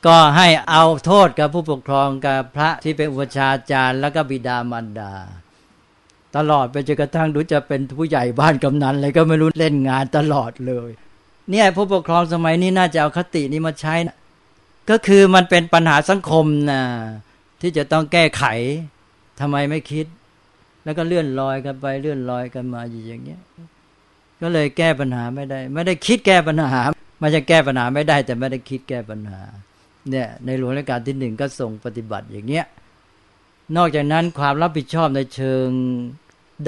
[0.06, 5.14] ก็ให้เอาโทษกับผู้ปกครองกับพระที่เป็นอุปชาจารย์ แล้วก็บิดามารดา
[6.38, 10.90] ตลอดไปจนกระทั่งดูจะเป็นผู้ใหญ่บ้านกำนันอะไรก็ไม่รู้เล่นงานตลอดเลย
[11.50, 14.18] เนี่ยผู้ปกครองสมัยนี้น่าจะเอาคตินี้มาใช้นะ
[14.90, 16.82] ก็คือมันเป็นปัญหาสังคมนะ
[17.62, 18.44] ที่จะต้องแก้ไข
[19.40, 20.06] ทำไมไม่คิด
[20.84, 23.42] แล้วก็เลื่อนลอยกันไปเลื่อนลอยกันมาอย่างเงี้ย
[24.42, 26.82] ก็เลยแก้ปัญหาไม่ได้ ไม่ได้คิดแก้ปัญหา
[27.22, 29.42] มันจะแก้ปัญหาไม่ได้ แต่ไม่ได้คิดแก้ปัญหา
[30.10, 32.66] เนี่ยในหลวงรัชกาลที่หนึ่งก็ส่งปฏิบัติอย่างเงี้ย
[33.76, 35.68] นอกจากนั้นความรับผิดชอบในเชิง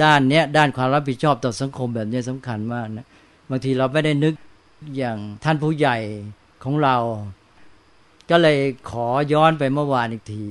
[0.02, 3.06] ด้านเนี้ยด้านความรับผิดชอบต่อสังคมแบบนี้สำคัญมากนะ
[3.50, 4.34] บางทีเราไม่ได้นึก
[4.96, 5.96] อย่างท่านผู้ใหญ่
[6.64, 6.96] ของเรา
[8.30, 8.58] ก็เลย
[8.90, 10.44] ขอย้อนไปเมื่อวานอีกที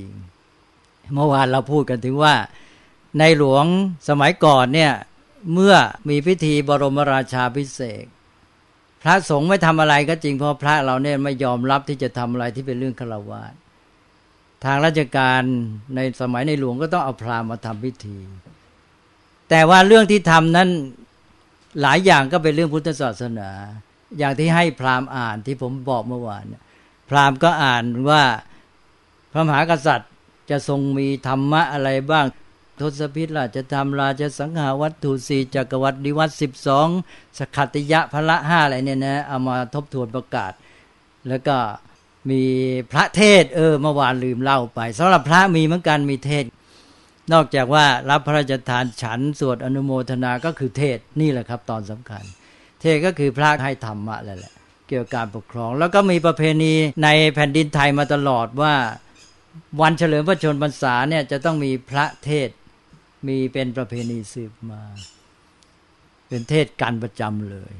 [1.15, 2.35] เมื่อวานเราพูดกันถึงว่า
[3.19, 3.65] ในหลวง
[4.09, 4.91] สมัยก่อนเนี่ย
[5.53, 5.75] เมื่อ
[6.09, 8.05] มีพิธีบรมราชาพิเศษ
[9.01, 13.53] พระสงฆ์ไม่ทำอะไรก็จริงเพราะพระเราเนี่ยไม่ยอมรับที่จะทำอะไรที่เป็นเรื่องฆราวาส
[14.65, 15.41] ทางราชการ
[15.95, 18.17] ในสมัยในหลวงก็ต้องเอาพราหมณ์มาทำพิธี
[19.49, 20.69] แต่ว่าเรื่องที่ทำนั้น
[21.81, 23.49] หลายอย่างก็เป็นเรื่องพุทธศาสนา
[24.17, 26.45] อย่างที่ให้พราหมณ์อ่านที่ผมบอกเมื่อวาน
[27.09, 28.23] พราหมณ์ก็อ่านว่า
[29.31, 30.11] พระมหากษัตริย์
[30.49, 32.25] จะทรงมีธรรมะอะไรบ้าง
[32.79, 36.87] ทศพิธราจะทำราชสังหาวัตถุสีจักรวรรดิวัตสิบสอง
[37.37, 40.53] สขัติยะพระห้าอะไรเนี่ยนะเอามาทบทวนประกาศ
[41.27, 41.57] แล้วก็
[42.29, 42.41] มี
[42.91, 46.43] พระเทศ เออเมื่อวานลืมเล่าไปสำหรับพระมีเหมือนกันมีเทศ
[47.33, 52.23] นอกจากว่ารับพระราชทานฉันสวดอนุโมทนาก็คือเทศนี่แหละครับ ตอนสำคัญ
[52.81, 54.53] เทศก็คือพระให้ธรรมะแหละ
[54.87, 58.73] เกี่ยวกับการปกครอง แล้วก็มีประเพณีในแผ่นดินไทยมาตลอดว่า
[59.81, 62.49] วันเฉลิมพระชนมพรรษาเนี่ยจะต้องมีพระเทศ
[63.27, 64.81] มีเป็นประเพณีสืบมา
[66.27, 67.73] เป็นเทศการประจำเลย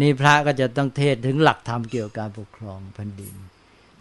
[0.00, 3.34] นี่พระก็จะต้องเทศถึงหลักธรรมเกี่ยวกับการปกครองแผ่นดิน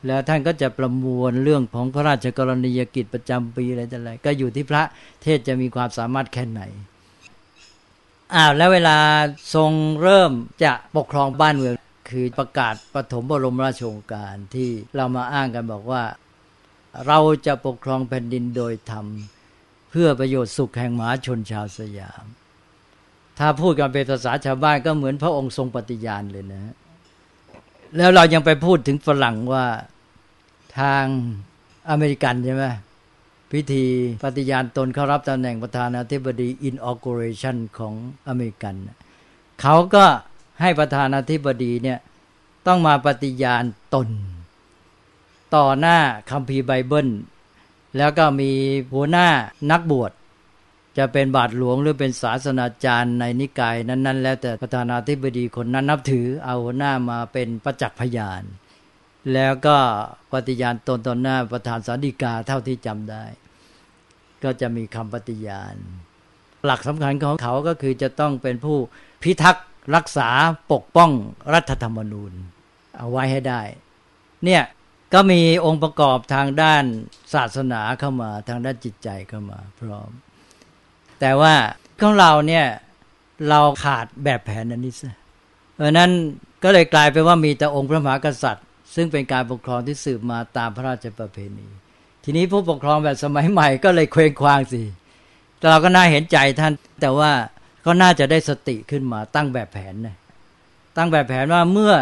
[0.06, 4.84] แล้วท่านก็จะประมวลเรื่องของพระราชกรณียกิจประจำปีอะไรต่ออะไรก็อยู่ที่พระ
[5.24, 6.62] เทศจะมีความสามารถแค่ไหน
[8.36, 8.98] อ้าวแล้วเวลา
[9.56, 10.32] ทรงเริ่ม
[10.64, 11.74] จะปกครองบ้านเมือง
[12.10, 16.04] คือประกาศปฐมบรมราชโองการที่เรามาอ้างกันบอกว่า
[17.08, 19.06] เราจะปกครองแผ่นดินโดยธรรม
[19.92, 22.26] เพื่อประโยชน์สุขแห่งมหาชนชาวสยาม
[23.40, 26.74] ถ้าพูดกันเป็นภาษาชาวบ้านก็เหมือนพระองค์ทรงปฏิญาณเลยนะ
[27.98, 29.66] แล้วเรายังไปพูดถึงฝรั่งว่า
[30.80, 31.06] ทาง
[31.90, 32.66] อเมริกันใช่ไหม
[33.52, 33.86] พิธี
[34.24, 37.94] ปฏิญาณตนเข้ารับตำแหน่งประธานาธิบดี inauguration ของ
[38.28, 38.76] อเมริกัน
[39.62, 40.06] เขาก็
[40.62, 42.00] ให้ประธานาธิบดีเนี่ย
[42.68, 43.64] ต้องมาปฏิญาณ
[43.96, 44.10] ตน
[45.56, 45.98] ต่อหน้า
[46.32, 47.10] คัมภีร์ไบเบิล
[47.98, 48.52] แล้วก็มี
[48.94, 49.28] หัวหน้า
[49.72, 50.12] นักบวช
[51.00, 58.44] จะเป็นบาทหลวงหรือเป็นศาสนาจารย์ในนิกายนั้น ๆ แล้วแต่ประธานาธิบดีคนนั้นนับถือเอาหน้ามาเป็นประจักษ์พยาน
[59.34, 59.78] แล้วก็
[60.32, 63.26] ปฏิญาณตนต่อหน้าประธานสาดิกาเท่าที่จำได้
[64.44, 65.76] ก็จะมีคำปฏิญาณ
[66.66, 68.78] หลักสำคัญของเขาก็คือจะต้องเป็นผู้
[69.24, 70.30] พิทักษ์รักษา
[70.72, 71.12] ปกป้อง
[71.54, 72.34] รัฐธรรมนูญ
[72.98, 73.62] เอาไว้ให้ได้
[74.46, 74.64] เนี่ย
[75.14, 76.84] ก็มีองค์ประกอบทางด้าน
[77.34, 80.12] ศาสนาเข้ามาทางด้านจิตใจเข้ามา พร้อม
[81.20, 81.54] แต่ว่า
[82.02, 82.66] ของเราเนี่ย
[83.50, 85.14] เราขาดแบบแผนอันนี้ซะ
[85.76, 86.12] เพราะนั้น
[86.64, 91.68] ก็เลยกลายเป็นว่ามีแต่องค์พระมหากษัตริย์ ซึ่งเป็นการปกครองที่สืบมาตามพระราชประเพณี
[92.24, 94.82] ทีนี้ผู้ปกครองแบบสมัยใหม่ก็เลยเคว้งคว้างสิ
[95.70, 97.32] เราก็น่าเห็นใจท่าน แต่ว่า
[97.86, 100.16] ก็น่าจะได้สติขึ้นมาตั้งแบบแผนนะ
[100.98, 101.94] ตั้งแบบแผนว่าเมื่อ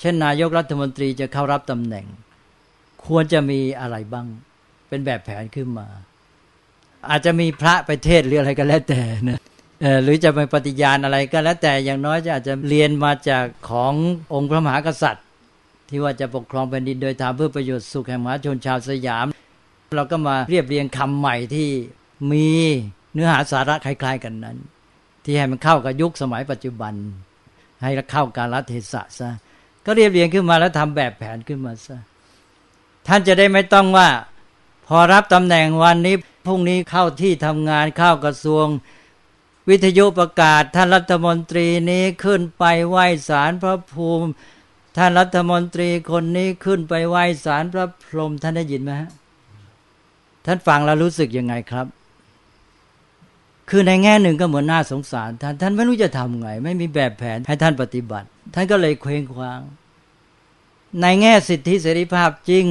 [0.00, 2.06] เช่นนายกรัฐมนตรีจะเข้ารับตำแหน่ง
[3.06, 4.26] ควรจะมีอะไรบ้าง
[4.88, 5.86] เป็นแบบแผนขึ้นมา
[7.10, 9.40] อาจจะมีพระไปเทศหรืออะไรก็แล้วแต่นะ
[10.02, 13.92] หรือจะไปปฏิญาณอะไรก็แล้วแต่อย่างน้อยจะอาจจะเรียนมาจากของ
[14.34, 15.24] องค์พระมหากษัตริย์
[15.88, 19.26] ที่ว่าจะปกครองแผ่นดินโดยทำเพื่อประโยชน์สุขแห่งมหาชนชาวสยาม
[19.96, 21.68] เราก็มาเรียบเรียงคำใหม่ที่
[22.32, 22.48] มี
[23.12, 24.56] เนื้อหาสาระคล้าย ๆ กันนั้น
[25.24, 26.94] ที่ให้มันเข้ากับยุคสมัยปัจจุบัน
[27.82, 29.30] ให้เข้าการรัฐเทศะซะ
[29.86, 31.96] ก็เรียบเรียงขึ้นมาแล้วทำแบบแผนขึ้นมาซะ
[33.06, 34.08] ท่านจะได้ไม่ต้องว่า
[34.86, 36.16] พอรับตำแหน่งวันนี้
[36.46, 38.66] พรุ่งนี้เข้าที่ทำงานเข้ากระทรวง
[39.68, 44.28] วิทยุประกาศท่านรัฐมนตรีนี้ขึ้นไปไหว้ศาลพระภูมิ
[44.96, 49.10] ท่านรัฐมนตรีคนนี้ขึ้นไปไหว้ศาลพระพรหมท่านได้ยินไหมฮะ
[50.46, 51.86] ท่านฟังแล้วรู้สึกยังไงครับ
[53.70, 59.60] คือในแง่หนึ่งก็เหมือนน่าสงสาร ท่านท่านไม่รู้จะทำไง ไม่มีแบบแผนให้ท่านปฏิบัติ ท่านก็เลยเคว้งคว้าง
[61.00, 62.66] ในแง่สิทธิเสรีภาพจริง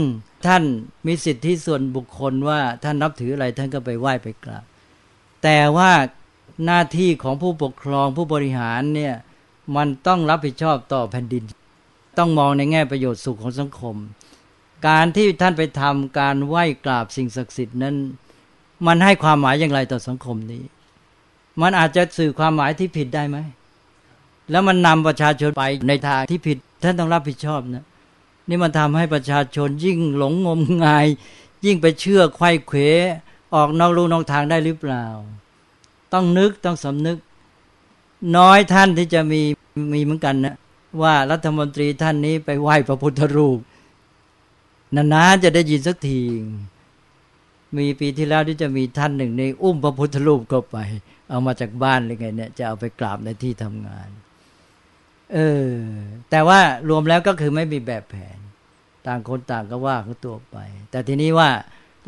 [0.48, 0.64] ท่าน
[1.06, 4.66] มีสิทธิส่วนบุคคลว่าท่านนับถืออะไรท่านก็ไปไหว้ไปกราบ
[5.44, 5.92] แต่ว่า
[6.66, 9.16] หน้าที่ของผู้ปกครองผู้บริหารเนี่ย
[9.76, 11.44] มันต้องรับผิดชอบต่อแผ่นดิน
[12.18, 13.96] ต้องมองในแง่ประโยชน์สุขของสังคม
[14.88, 17.96] การที่ท่านไปทำการไหว้กราบสิ่งศักดิ์สิทธิ์นั้น
[18.88, 20.64] มันให้ความหมายอย่างไรต่อสังคมนี้
[21.62, 23.38] มันอาจจะสื่อความหมายที่ผิดได้ไหม
[24.52, 27.86] แล้วมันนำประชาชนไปในทางที่ผิด ท่านต้องรับผิดชอบนะ
[28.50, 31.08] นี่มันทำให้ประชาชนยิ่งหลงงมงาย
[31.66, 32.80] ยิ่งไปเชื่อไข้เขว
[33.56, 35.06] ออกนอกลูนอกทางได้หรือเปล่า
[36.14, 37.18] ต้องนึกต้องสำนึก
[38.38, 39.42] น้อยท่านที่จะมี
[39.94, 40.56] มีเหมือนกันนะ
[41.02, 43.60] ว่ารัฐมนตรีท่านนี้ไปไหว้พระพุทธรูป
[44.96, 46.22] นานๆจะได้ยินสักที
[47.78, 50.78] มีปีที่แล้วที่จะมีท่านหนึ่งในอุ้มพระพุทธรูปเข้าไป
[51.30, 54.10] เอามาจากบ้านหรือไงเนี่ยจะเอาไปกราบในที่ทำงาน
[55.34, 55.70] เออ
[56.30, 56.60] แต่ว่า
[56.90, 58.38] รวมแล้วก็คือไม่มีแบบแผน
[59.08, 60.58] ต่างคนต่างก็ว่าเขาตัวไป
[60.92, 61.50] แต่ทีนี้ว่า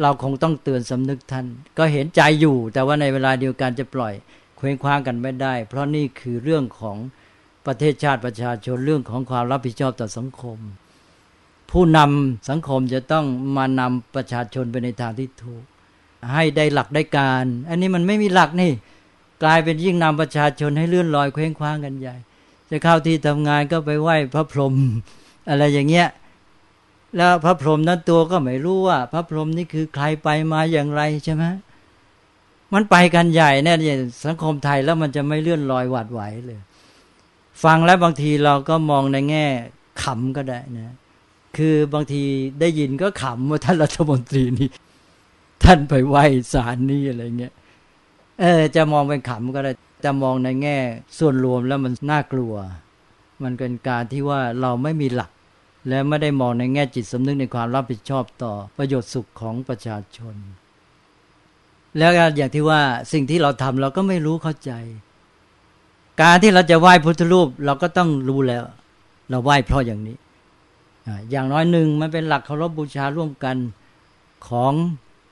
[0.01, 1.45] เราคงต้องเตือนสำนึกท่าน
[1.77, 4.13] ก็เห็นใจอยู่ แต่ว่าในเวลาเดียวกันจะปล่อย
[4.57, 6.97] เคว้งคว้างกันไม่ได้ เพราะนี่คือเรื่องของ
[7.65, 10.57] ประเทศชาติประชาชนเรื่องของความรับผิดชอบต่อสังคม
[11.71, 13.25] ผู้นำสังคมจะต้อง
[13.57, 15.63] มานำประชาชนไปในทางที่ถูก
[16.33, 18.71] ให้ได้หลักได้การ อันนี้มันไม่มีหลักนี่
[19.43, 22.15] กลายเป็นยิ่งนำประชาชนให้เลื่อนลอยเคว้งคว้างกันใหญ่
[22.69, 24.75] จะเข้าที่ทำงานก็ไปไหว้พระพรหม
[25.49, 26.07] อะไรอย่างเงี้ย
[27.15, 31.45] แล้วพระพรหมนั้นตัวก็ไม่รู้ว่า พระพรหมนี่คือใครไปมาอย่างไรใช่ไหม
[32.73, 33.77] มันไปกันใหญ่เนี่ย
[34.25, 36.59] สังคมไทยแล้วมันจะไม่เลื่อนลอยหวาดไหวเลย
[37.63, 39.45] ฟังแล้วบางทีเราก็มองในแง่
[40.03, 40.95] ขำก็ได้นะ
[41.57, 42.23] คือบางที
[42.59, 44.69] ได้ยินก็ขำว่าท่านรัฐมนตรีนี่
[45.63, 47.53] ท่านไปไหว้ศาลนี่อะไรเงี้ย
[48.39, 49.71] เออจะมองเป็นขำก็ได้
[50.03, 50.77] จะมองในแง่
[51.17, 52.53] ส่วนรวมแล้วมันน่ากลัว
[53.43, 55.31] มันเป็นการที่ว่าเราไม่มีหลัก
[55.87, 60.35] และไม่ได้มองในแง่จิตสำนึกในความรับผิดชอบต่อประโยชน์สุขของประชาชน
[61.97, 62.81] แล้วอย่างที่ว่า
[63.13, 64.71] สิ่งที่เราทำเราก็ไม่รู้เข้าใจ
[66.21, 68.63] การที่เราจะไหว้พุทธรูปเราก็ต้องรู้แล้ว
[69.29, 70.17] เราไหว้เพราะอย่างนี้
[71.31, 73.57] อย่างน้อยหนึ่งมันเป็นหลักเคารพบูชาร่วมกัน
[74.47, 74.73] ของ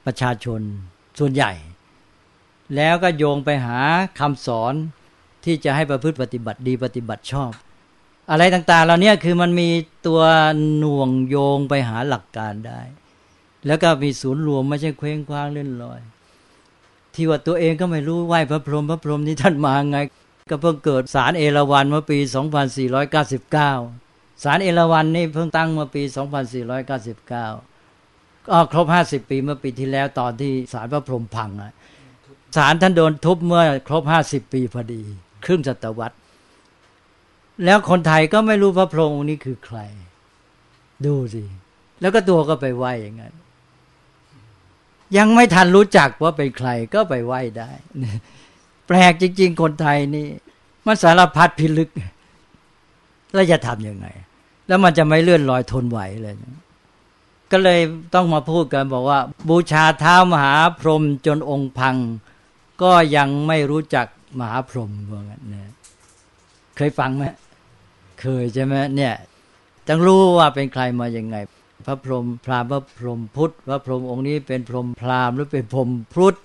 [0.06, 0.62] ประชาชน
[1.20, 1.52] ส่วนใหญ่
[2.76, 3.80] แล้วก็โยงไปหา
[4.20, 4.74] คำสอน
[5.46, 7.52] ที่จะให้ประพฤติปฏิบัติดีปฏิบัติชอบ
[8.32, 9.70] อะไรต่างๆเราเนี่ยคือมันมี
[10.08, 10.22] ตัว
[10.78, 12.82] หน่วงโยงไปหาหลักการได้
[13.68, 16.00] แล้วก็มีศูนย์รวมไม่ใช่เคว้งคว้างเล่นลอย
[17.14, 19.98] ที่ว่าตัวเองก็ไม่รู้ไหวพระพรหมพระพรหมนี่ท่านมาไง
[20.52, 22.18] ก็เพิ่งเกิดสารเอราวันเมื่อปี
[23.06, 31.74] 2499 สารเอราวันนี่เพิ่งตั้งเมื่อปี 2499ก็ครบ 50 ปีเมื่อปีที่แล้วตอนที่สารพระพรหมพังอะ
[32.56, 35.02] สารท่านโดนทุบเมื่อครบ50ปีพอดี
[35.46, 36.18] ครึ่งศตวรรษ
[37.66, 39.80] แล้วคนไทยก็ไม่รู้พระพรหมนี้คือใคร
[41.06, 41.44] ดูสิ
[42.02, 43.34] แล้วก็ตัวก็ไปไหวอย่างนั้น
[45.18, 47.72] ยังไม่ทันรู้จักว่าเป็นใครก็ไปไหวได้
[48.88, 50.28] แปลกจริง ๆ คนไทยนี่
[50.86, 51.90] มันสารพัดพิลึก
[53.34, 54.08] แล้วจะทำยังไง
[54.68, 56.36] แล้วมันจะไม่เลื่อนลอยทนไหวเลย
[57.52, 57.80] ก็เลย
[58.16, 61.96] ต้องมาพูดกันบอกว่า บูชาเท้ามหาพรหมจนองค์พัง
[62.82, 64.08] ก็ยังไม่รู้จัก
[64.40, 65.70] มหาพรหมว่างั้นเนี่ย
[66.76, 67.24] เคยฟังไหม
[68.22, 69.14] เคยใช่ไหมเนี่ย
[69.88, 71.38] ต้องรู้ว่าเป็นใครมาอย่างไง
[71.86, 76.38] พระพรหมพราหมณ์พระพรหมพุทธพระพรหมองค์นี้เป็นพรหมพราหมณ์หรือเป็นพรหมพุทธ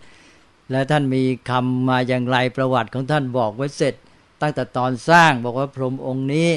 [0.71, 3.95] และท่านมีคำมาอย่างไรประวัติของท่านบอกไว้เสร็จ
[4.41, 6.51] ตั้งแต่ตอนสร้างบอกว่าพรหมองค์นี้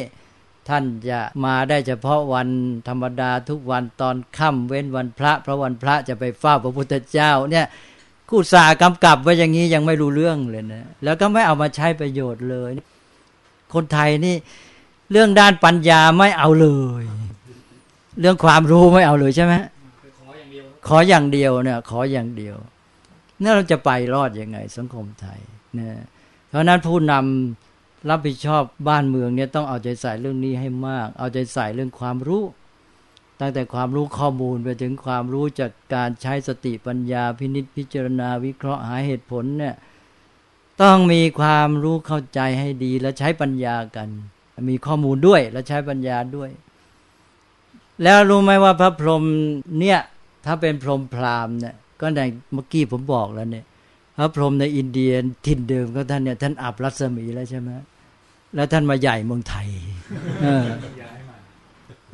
[0.69, 2.49] ท่านจะมาได้เฉพาะวัน
[2.88, 7.65] ธรรมดาทุกวันตอนค่ำเว้นวันพระ เพราะวันพระจะไปเฝ้าพระพุทธเจ้าเนี่ย
[8.30, 12.71] คู่สากำกับไว้อย่างนี้ยังไม่รู้เรื่องเลยนะ แล้วก็ไม่เอามาใช้ประโยชน์เลย
[13.74, 14.36] คนไทยนี่
[15.11, 16.67] เรื่องด้านปัญญาไม่เอาเล
[17.01, 17.03] ย
[18.19, 19.53] เรื่องความรู้ไม่เอาเลยใช่ไหม
[20.88, 22.55] ขออย่างเดียวเนี่ย ขออย่างเดียว
[23.41, 25.39] นี่เราจะไปรอดยังไง สังคมไทย
[25.76, 25.97] เนี่ย
[26.49, 32.43] เพราะนั้นผู้นำรับผิดชอบบ้านเมืองเนี่ยต้องเอาใจใส่เรื่องนี้ให้มาก เอาใจใส่เรื่องความรู้
[33.43, 39.75] ตั้งแต่ความรู้ข้อมูลไปถึงความรู้จากการใช้สติปัญญาพินิษพิจารณาวิเคราะห์หาเหตุผลเนี่ย
[40.81, 44.07] ต้องมีความรู้เข้าใจให้ดีและใช้ปัญญากัน
[44.69, 46.49] มีข้อมูลด้วยและใช้ปัญญาด้วย
[48.03, 49.23] แล้วรู้ไหมว่าพระพรหม
[49.79, 49.99] เนี่ย
[50.45, 52.21] ถ้าเป็นพรหมพราหมณ์เนี่ยก็ใน
[52.53, 53.65] เมื่อกี้ผมบอกแล้วเนี่ย
[54.17, 55.11] พระพรหมในอินเดีย
[55.45, 57.69] ถิ่นเดิมก็ท่านเนี่ยท่านอับรัศมีแล้วใช่ไหม
[58.55, 59.67] แล้วท่านมาใหญ่เมืองไทย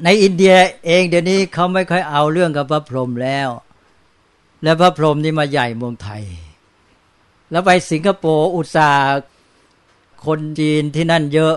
[0.03, 3.49] ในอินเดียเองเดี๋ยวนี้เขาไม่ค่อยเอาเรื่องกับพระพรหมแล้ว
[4.63, 6.23] แล้วพระพรหมนี่มาใหญ่เมืองไทย
[7.51, 8.91] แล้วไปสิงคโปร์อุตสา
[10.25, 11.55] คนจีนที่นั่นเยอะ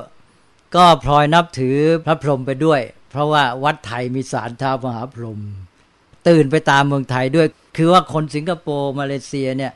[0.75, 1.77] ก็พลอยนับถือ
[2.07, 2.81] พระพรหมไปด้วย
[3.11, 5.41] เพราะว่าวัดไทยมีสารท้ามหาพรหม
[6.29, 9.73] ตื่นไปตามเมืองไทยด้วย คือว่าคนสิงคโปร์มาเลเซียเนี่ย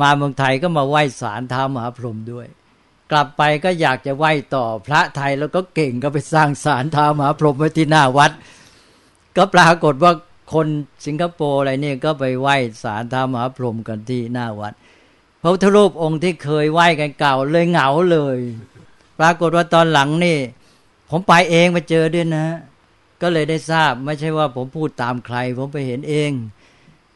[0.00, 2.46] มาเมืองไทยก็มาไหว้สารท้ามหาพรหมด้วย
[3.10, 8.32] กลับไปก็อยากจะไหว้ต่อพระไทยแล้วก็เก่งก็ไปสร้างศาลท้ามหาพรหมไว้ที่หน้าวัด
[9.36, 10.12] ก็ปรากฏว่า
[10.52, 10.66] คน
[11.06, 14.72] สิงคโปร์อะไรนี่ก็ไปไหว้ศาลท้ามหาพรหมกันที่หน้าวัด
[15.40, 18.38] พระพุทธรูปองค์ที่เคยไหว้กันเก่าเลยเหงาเลย
[19.18, 20.38] ปรากฏว่าตอนหลังนี่
[21.10, 22.46] ผมไปเองไปเจอด้วยนะ
[23.22, 26.30] ก็เลยได้ทราบไม่ใช่ว่าผมพูดตามใคร ผมไปเห็นเอง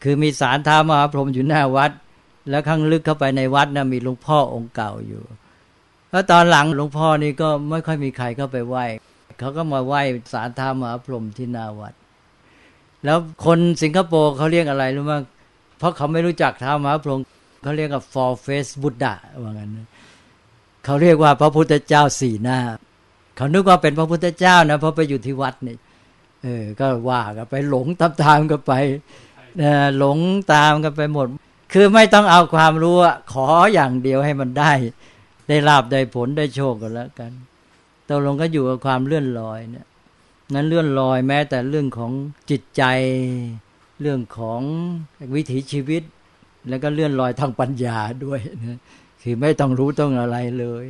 [0.03, 1.91] คือมีสารท้ามหาพรหมอยู่หน้าวัด
[2.51, 5.23] แล้วข้างลึกเข้าไปในวัดนะมีหลวงพ่อองค์เก่าอยู่
[6.15, 8.85] แล้วตอนหลังหลวงพ่อนี่ก็ไม่ค่อยมีใครเข้าไปไหว้
[9.39, 10.01] เขาก็มาไหว้
[10.33, 11.95] สารธรรมหาพรหมที่นาวัด
[13.05, 15.12] แล้วคนสิงคโปร์เขาเรียกอะไรรู้ไหม
[15.79, 17.21] เพราะเขาไม่รู้จักท้ามหาพรหม
[17.62, 19.71] เขาเรียกว่า four face Buddha ว่างั้น
[20.85, 22.59] เขาเรียกว่าพระพุทธเจ้าสี่หน้า
[23.37, 25.77] เขานึกว่าเป็นพระพุทธเจ้านะเพราะไปอยู่ที่วัดนี่
[26.43, 28.73] เออ ก็ว่ากันไปหลงตามตามกันไป
[29.99, 30.19] หลง
[30.53, 31.27] ตามกันไปหมด
[31.73, 32.97] คือไม่ต้องเอาความรู้
[33.33, 34.73] ขออย่างเดียวให้มันได้
[35.49, 37.33] ได้ลาบได้ผลได้โชคกันแล้วกัน
[38.09, 39.87] ตกลงก็อยู่กับความเลื่อนลอยเนี่ย
[40.55, 42.13] นั้นเลื่อนลอยแม้แต่เรื่องของ
[42.51, 42.83] จิตใจ
[44.01, 44.61] เรื่องของ
[45.35, 46.03] วิถีชีวิต
[46.69, 48.79] แล้วก็เลื่อนลอยทางปัญญาด้วยนะ
[49.23, 50.87] คือไม่ต้องรู้ต้องอะไรเลย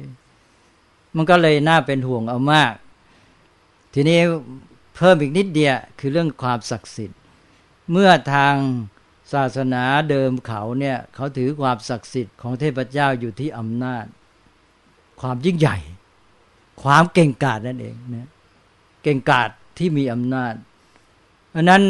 [1.17, 2.75] มันก็เลยน่าเป็นห่วงเอามาก
[3.95, 4.19] ทีนี้
[4.97, 7.19] เพิ่มอีกนิดเดียวคือเรื่องความศักดิ์สิทธิ์
[7.91, 8.55] เมื่อทาง
[9.33, 14.05] ศาสนาเดิมเขาเนี่ย เขาถือความศักดิ์สิทธิ์ของเทพเจ้าอยู่ที่อำนาจ
[15.21, 15.77] ความยิ่งใหญ่
[16.83, 18.29] ความเก่งกาจนั่นเองนะ
[19.03, 20.55] เก่งกาจที่มีอำนาจ
[21.51, 21.83] เพราะนั้น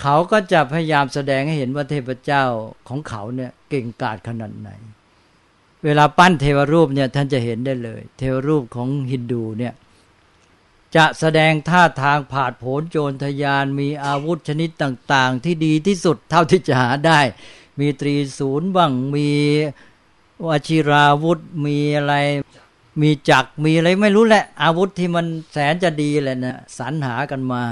[0.00, 2.44] เขาก็จะพยายามแสดงให้เห็นว่าเทพเจ้า
[2.88, 4.70] ของเขาเนี่ยเก่งกาจขนาดไหน
[5.84, 9.74] เวลาปั้นเทวรูปเนี่ยท่านจะเห็นได้เลย เทวรูปของฮินดูเนี่ย
[10.96, 17.20] จะแสดงท่าทางผาดโผนโจรทยานมีอาวุธชนิดต่าง ๆ ที่ดีที่สุดเท่าที่จะหาได้
[17.80, 19.30] มีตรีศูนย์บ้างมี
[20.48, 22.14] วชิราวุธมีอะไร
[23.00, 27.64] มีจักมีอะไรไม่รู้แหละ อาวุธที่มันแสนจะดีเลยนะสรรหากันมา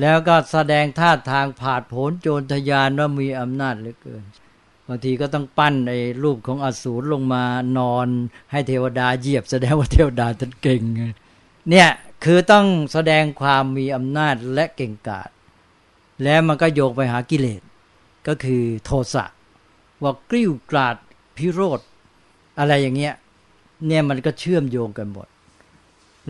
[0.00, 4.24] แล้วก็แสดงท่าทางผาดโผนโจรทยานว่ามีอำนาจเหลือเกิน
[4.88, 7.44] บางทีก็ต้องปั้นไอ้รูปของอสูรลงมา
[7.78, 8.08] นอน
[8.52, 10.82] ให้เทวดาเหยียบ แสดงว่าเทวดาท่านเก่ง
[11.70, 11.88] เนี่ย
[12.24, 15.30] คือต้องแสดงความมีอำนาจและเก่งกาจ
[16.24, 17.62] แล้วมันก็โยกไปหากิเลส
[18.26, 19.24] ก็คือโทสะ
[20.02, 20.96] ว่ากริ้วกราด
[21.38, 21.80] พิโรธ
[22.58, 23.14] อะไรอย่างเงี้ย
[23.86, 25.26] เนี่ยมันก็เชื่อมโยงกันหมด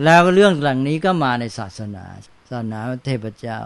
[0.03, 2.03] แล้วเรื่องหลังนี้ก็มาในศาสนา
[2.49, 3.59] ศาสนาเทพเจ้า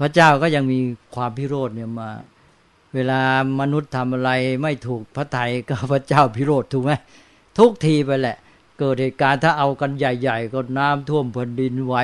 [0.00, 0.78] พระเจ้าก็ยังมี
[1.14, 2.10] ความพิโรธเนี่ยมา
[2.94, 3.20] เวลา
[3.60, 4.30] มนุษย์ทำอะไร
[4.62, 6.92] ไม่ถูกพระไทยก็พระเจ้าพิโรธถูกไหม
[7.58, 8.36] ทุกทีไปแหละ
[8.78, 11.94] เกิดเหตุการณ์ถ้าเอากันใหญ่ ๆ ก็น้ำท่วมแผ่นดินไหว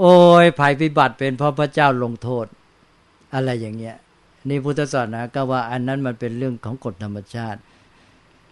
[0.00, 2.46] โอ้ยภัยพิบัติเป็นเพราะพระเจ้าลงโทษ
[3.34, 3.96] อะไรอย่างเงี้ย
[4.48, 7.60] นี่พุทธศาสนาก็ว่าอันนั้นมันเป็นเรื่องของกฎธรรมชาติ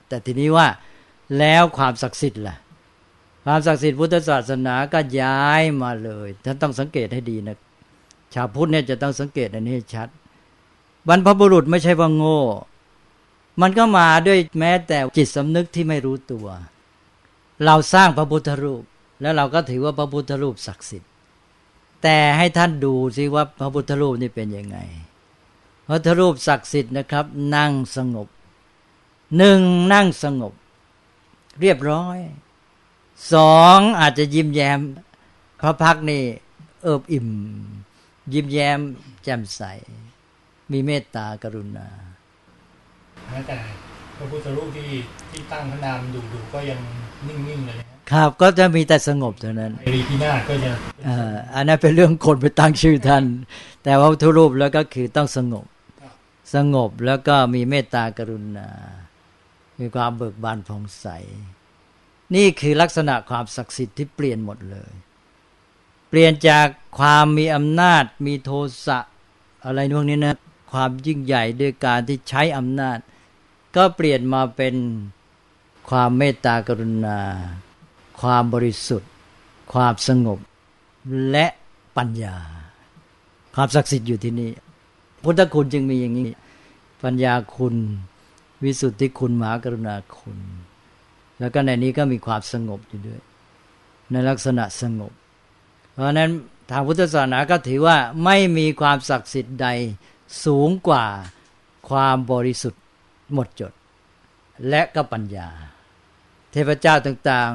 [0.09, 0.67] แต่ทีนี้ว่า
[1.39, 2.57] แล้วความศักดิ์สิทธิ์ล่ะ
[3.45, 7.57] ความศักดิ์สิทธิ์พุทธศาสนาก็ย้ายมาเลยท่านต้องสังเกตให้ดีนะ
[8.35, 10.09] ชาวพุทธเนี่ยจะต้องสังเกตอันนี้ชัด
[11.09, 12.41] บรรพบุรุษไม่ใช่ว่าโง่
[13.61, 16.47] มันก็มาด้วยแม้แต่จิตสำนึกที่ไม่รู้ตัว
[17.65, 18.83] เราสร้างพระพุทธรูป
[19.21, 21.11] แล้วเราก็ถือว่าพระพุทธรูปศักดิ์สิทธิ์
[22.03, 24.79] แต่ให้ท่านดูซิว่าพระพุทธรูปนี่เป็นยังไง
[25.91, 27.25] พระพุทธรูปศักดิ์สิทธิ์นะครับ
[27.57, 28.29] นั่งสงบ
[29.37, 29.61] หนึ่ง
[29.93, 30.53] นั่งสงบ
[31.61, 32.19] เรียบร้อย
[33.33, 34.81] สองอาจจะยิ้มแย้ม
[35.61, 36.23] พระพักนี่
[36.83, 37.29] เอิบอิ่ม
[38.33, 38.81] ยิ้มแย้ม
[39.25, 39.63] แจ่มใส
[40.73, 41.89] มีเมตตากรุณา
[43.29, 43.57] แม้แต่
[44.17, 44.89] พระพุทธรูปที่
[45.31, 46.81] ที่ตั้งพระนามดูดูก็ยัง
[47.27, 47.77] นิ่งๆเลย
[48.11, 50.73] ครับก็จะมีแต่สงบเท่านั้นรีพินาศก็จะ
[51.55, 53.25] อันนั้นเป็นเรื่องคนไปตั้งชื่อท่าน
[53.85, 55.67] แต่ว่าพุทธรูปแล้วก็คือต้องสงบ
[56.55, 58.69] สงบแล้วก็มีเมตตากรุณา
[59.79, 61.07] มีความเบิกบานผ่องใส
[62.35, 64.93] นี่คือลักษณะความศักดิ์สิทธิ์ที่เปลี่ยนหมดเลย
[66.09, 66.67] เปลี่ยนจาก
[66.99, 68.51] ความมีอำนาจ มีโท
[68.87, 68.99] สะ
[69.65, 70.37] อะไรพวกนี้นะ
[70.73, 72.99] ความยิ่งใหญ่ด้วยการที่ใช้อำนาจ
[73.77, 74.75] ก็เปลี่ยนมาเป็น
[75.91, 77.21] ความเมตตากรุณา
[78.21, 79.11] ความบริสุทธิ์
[79.73, 80.39] ความสงบ
[81.31, 81.47] และ
[81.97, 82.37] ปัญญา
[83.55, 84.51] ความศักดิ์สิทธิ์อยู่ที่นี่
[85.23, 86.29] พุทธคุณจึงมีอย่างนี้
[87.05, 87.77] ปัญญาคุณ
[88.63, 90.39] วิสุทธิคุณมหากรุณาคุณ
[91.41, 93.21] แล้วก็ในนี้ก็มีความสงบอยู่ด้วย
[94.13, 95.13] ในลักษณะสงบ
[95.93, 96.31] เพราะนั้น
[96.71, 99.69] ทางพุทธศาสนาก็ถือว่าไม่มีความศักดิ์สิทธิ์ใด
[100.45, 101.07] สูงกว่า
[101.89, 102.83] ความบริสุทธิ์
[103.33, 103.73] หมดจด
[104.69, 105.49] และก็ปัญญา
[106.51, 107.53] เทพเจ้าต่าง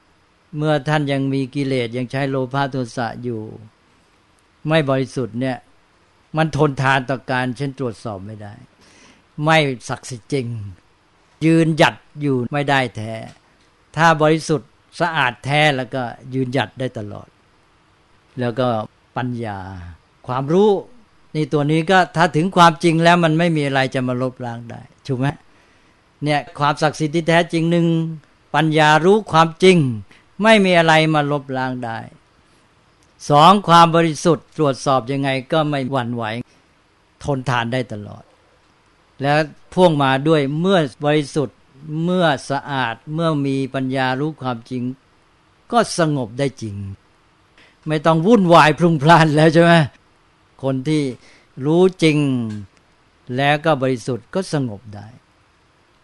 [0.00, 3.42] ๆ เมื่อท่านยังมีกิเลสยังใช้โลภะโทสะอยู่
[4.68, 5.56] ไม่บริสุทธิ์เนี่ย
[6.36, 8.54] มันทนทานต่อการเช่นตรวจสอบไม่ได้
[9.44, 9.58] ไม่
[9.88, 10.46] ศักดิ์สิทธิ์จริง
[11.44, 13.12] ยืนหยัดอยู่ไม่ได้แท้
[13.96, 14.70] ถ้าบริสุทธิ์
[15.00, 16.02] สะอาดแท้แล้วก็
[16.34, 17.28] ยืนหยัดได้ตลอด
[18.40, 18.68] แล้วก็
[19.16, 19.58] ปัญญา
[20.26, 20.70] ความรู้
[21.34, 25.26] นี่ตัวนี้ก็ถ้าถึงความจริงแล้วมันไม่มีอะไรจะมาลบล้างได้ถูกไหม
[26.22, 27.86] เนี่ยความศักดิ์สิทธิ์ที่แท้จริงหนึ่ง
[28.54, 29.76] ปัญญารู้ความจริง
[30.42, 31.98] ไม่มีอะไรมาลบล้างได้
[33.30, 36.24] สองความบริสุทธิ์ตรวจสอบยังไงก็ไม่หวั่นไหว
[37.24, 38.22] ทนทานได้ตลอด
[39.22, 39.38] แล้ว
[39.72, 41.56] พ่วงมาด้วยเมื่อบริสุทธิ์
[42.04, 44.82] เมื่อสะอาดเมื่อมีปัญญารู้ความจริง
[45.72, 46.76] ก็สงบได้จริง
[47.88, 49.72] ไม่ต้องวุ่นวายพลุงพล่านแล้วใช่ไหม
[50.62, 51.02] คนที่
[51.66, 52.18] รู้จริง
[53.36, 55.06] แล้วก็บริสุทธิ์ก็สงบได้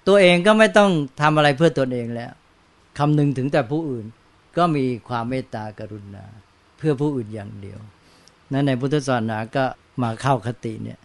[0.06, 0.90] ตัวเองก็ไม่ต้อง
[1.20, 2.32] ทำอะไรเพื่อตนเองแล้ว
[2.98, 4.06] คำนึงถึงแต่ผู้อื่น
[4.56, 6.24] ก็มีความเมตตากรุณา
[6.78, 7.78] เพื่อผู้อื่นอย่างเดียว
[8.52, 9.64] นั้นในพุทธศาสนาก็
[10.02, 10.98] มาเข้าคติเนี่ย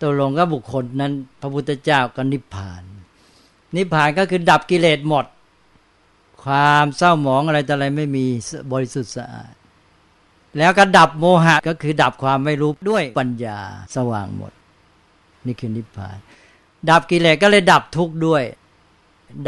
[0.00, 2.82] ตกลงก็บุคคลนั้น พระพุทธเจ้าก็นิพพาน
[3.76, 5.26] นิพพานก็คือดับกิเลสหมด
[6.44, 8.26] ความเศร้าหมองอะไรแต่อะไรไม่มี
[8.72, 9.52] บริสุทธิ์สะอาด
[10.58, 13.58] แล้วก็ดับโมหะก็คือดับความไม่รู้ด้วยปัญญา
[13.96, 14.52] สว่างหมด
[15.46, 16.16] นี่คือนิพพาน
[16.90, 18.44] ดับกิเลสก็เลยดับทุกข์ด้วย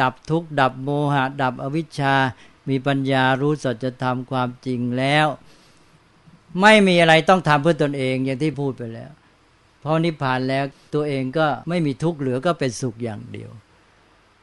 [0.01, 2.15] ดับทุกข์ดับโมหะ ดับอวิชชา
[2.69, 5.27] มีปัญญารู้สัจธรรมความจริงแล้ว
[6.61, 9.11] ไม่มีอะไรต้องทำเพื่อตนเองอย่างที่พูดไปแล้ว
[9.83, 10.65] พอนิพพานแล้ว
[10.95, 13.51] ตัวเองก็ไม่มีทุกข์เหลือก็เป็นสุขอย่างเดียว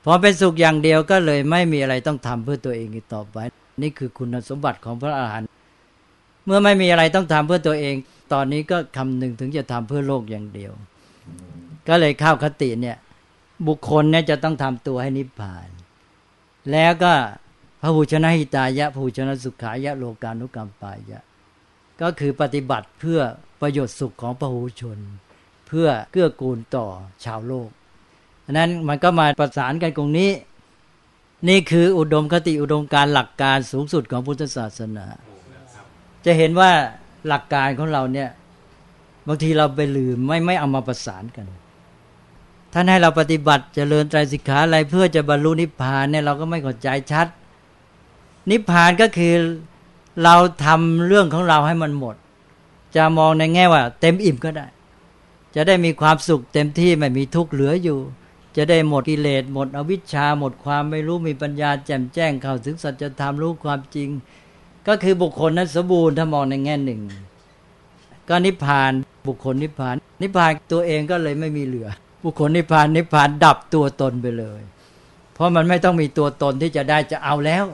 [0.05, 3.37] พอเป็นสุขอย่างเดียวก็เลยไม่มีอะไรต้องทำเพื่อตัวเองอีกต่อไป
[3.81, 5.47] นี่คือคุณสมบัติของพระอาหารหันต์
[6.45, 7.95] เมื่อไม่มีอะไรต้องทำเพื่อตัวเอง
[8.33, 10.71] ตอนนี้ก็คำหนึ่งถึงจะทำเพื่อโลกอย่างเดียว
[11.87, 12.97] ก็เลยเข้าคติเนี่ย
[13.67, 15.69] บุคคลเนี่ยจะต้องทำตัวให้นิพพาน
[16.71, 17.13] แล้วก็
[17.81, 21.19] พระหูชนะหิตายะพระหูชนะสุขายะโลกานุกรรมปายะ
[22.01, 23.21] ก็คือปฏิบัติเพื่อ
[23.61, 24.99] ประโยชน์สุขของพระหูชน
[25.69, 26.85] เพื่อเกื้อกูลต่อ
[27.25, 27.69] ชาวโลก
[28.45, 30.31] ฉะนั้นมันก็มาประสานกันตรงนี้
[31.49, 35.05] นี่คืออุดมคติอุดมการหลักการสูงสุดของพุทธศาสนา
[36.25, 36.71] จะเห็นว่า
[37.27, 38.29] หลักการของเราเนี่ย
[39.27, 41.45] บางทีเราไปลืมไม่ไม่เอามาประสานกัน
[42.73, 47.27] ท่านให้เราปฏิบัติจเจริญไตรสิกขาอะไรเพื่อจะบรรลุนิพพานเนี่ยเราก็ไม่เข้าใจชัด
[48.49, 49.33] นิพพานก็คือ
[50.23, 52.15] เราทำเรื่องของเราให้มันหมด
[52.95, 54.65] จะมองในแง่ว่า เต็มอิ่มก็ได้
[55.61, 57.99] จะได้มีความสุขเต็มที่ไม่มีทุกข์เหลืออยู่
[58.57, 64.09] จะได้หมดกิเลสหมดอวิชชาหมดความไม่รู้มีปัญญาแจ่มแจ้งเข้าถึงสัจธรรมรู้ความจริง
[64.87, 67.01] ก็คือบุคคลนั้นสมบูรณ์ถ้ามองในแง่หนึ่ง
[68.29, 68.91] ก็นิพพาน
[69.27, 71.89] บุคคลนิพพาน นิพพานตัวเองก็เลยไม่มีเหลือ
[72.23, 74.61] บุคคลนิพพานนิพพานดับตัวตนไปเลย
[75.33, 77.65] เพราะมันไม่ต้องมีตัวตนที่จะได้จะเอาแล้ว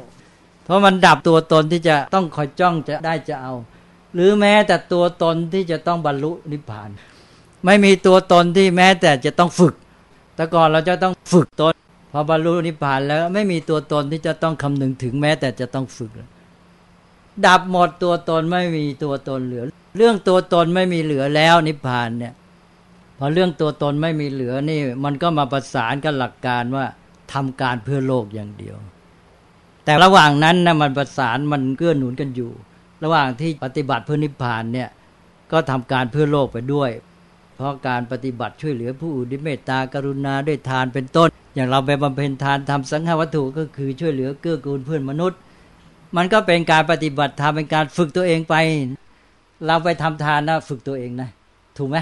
[0.65, 3.53] เพราะมันดับตัวตนที่จะต้องคอยจ้องจะได้จะเอา
[4.13, 6.91] หรือแม้แต่ตัวตนที่จะต้องบรรลุนิพพาน
[7.65, 9.73] ไม่มีตัวตนที่แม้แต่จะต้องฝึก
[10.35, 11.73] แต่ก่อนเราจะต้องฝึกตน
[12.11, 16.11] พอบรรลุนิพพานแล้วไม่มีตัวตนที่จะต้องคำนึงถึงแม้แต่จะต้องฝึก
[17.45, 19.63] ดับหมดตัวตนไม่มีตัวตนเหลือ
[19.97, 22.33] เรื่องตัวตนไม่มีเหลือแล้วนิพพานเนี่ย
[23.17, 26.85] พอเรื่องตัวตนไม่มีเหลือนี่ มันก็มาประสานกับหลักการว่า
[27.33, 28.77] ทำการเพื่อโลกอย่างเดียว
[29.85, 32.51] แต่ระหว่างนั้นนะมันประสานมันเกื้อหนุนกันอยู่
[33.03, 34.89] ระหว่างที่ปฏิบัติเพื่อนิพพานเนี่ย
[35.51, 36.89] ก็ทำการเพื่อโลกไปด้วย
[37.55, 45.39] เพราะการปฏิบัติช่วยเหลือผู้อื่นด้วยเมตตากรุณาด้วยทานเป็นต้น อย่างเราไปบำเพ็ญทานทำสังฆวัตถุก็คือช่วยเหลือเกื้อกูลเพื่อนมนุษย์
[46.15, 48.55] มันก็เป็นการปฏิบัติธรรมเป็นการฝึกตัวเองไป
[49.65, 51.29] เราไปทำทานนะฝึกตัวเองนะ
[51.77, 51.97] ถูกไหม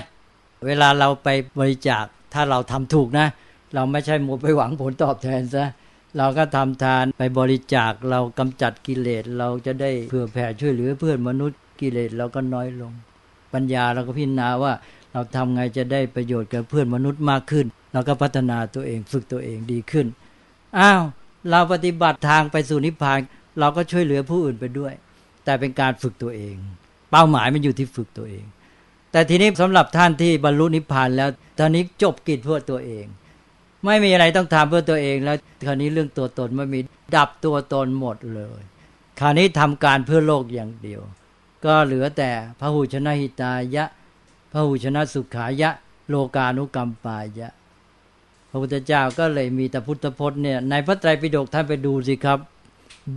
[0.65, 1.29] เวลาเราไป
[1.59, 3.27] บริจาคถ้าเราทำถูกนะ
[3.75, 5.65] เราไม่ใช่หมัวไปหวังผลตอบแทนซะ
[6.17, 12.93] เราก็ทำทานไปบริจาคเรากำจัดกิเลสเราจะได้เผื่อแผ่ช่วยเหลือเพื่อนมนุษย์กิเลสเราก็น้อยลง
[13.53, 14.73] ปัญญาเราก็พิจารณาว่า
[15.13, 20.07] เราทำไงจะได้ประโยชน์กับเพื่อนมนุษย์มากขึ้น เราก็พัฒนาตัวเองฝึกตัวเองดีขึ้น
[20.79, 21.01] อ้าว
[21.49, 23.19] เราปฏิบัติทางไปสู่นิพพาน
[23.59, 24.93] เราก็ช่วยเหลือผู้อื่นไปด้วย
[25.45, 26.55] แต่เป็นการฝึกตัวเอง
[27.11, 28.45] เป้าหมายมันอยู่ที่ฝึกตัวเอง
[29.11, 33.05] แต่ทีนี้สำหรับท่านที่บรรลุนิพพานแล้วตอนนี้จบกิจเพื่อตัวเอง
[33.85, 36.79] ไม่มีอะไรต้องทำเพื่อตัวเองแล้วคราวนี้เรื่องตัวตนไม่มี
[37.15, 38.61] ดับตัวตนหมดเลย
[39.19, 41.01] คราวนี้ทำการเพื่อโลกอย่างเดียว
[41.65, 43.85] ก็เหลือแต่พระหูชนะหิตายะ
[44.53, 45.69] พระหูชนะสุขายะ
[46.09, 47.49] โลกานุกรรมปายะ
[48.49, 52.39] พระพุทธเจ้าก็เลยมีแต่พุทธพจน์เนี่ยในพระไตรปิฎกท่านไปดูสิครับ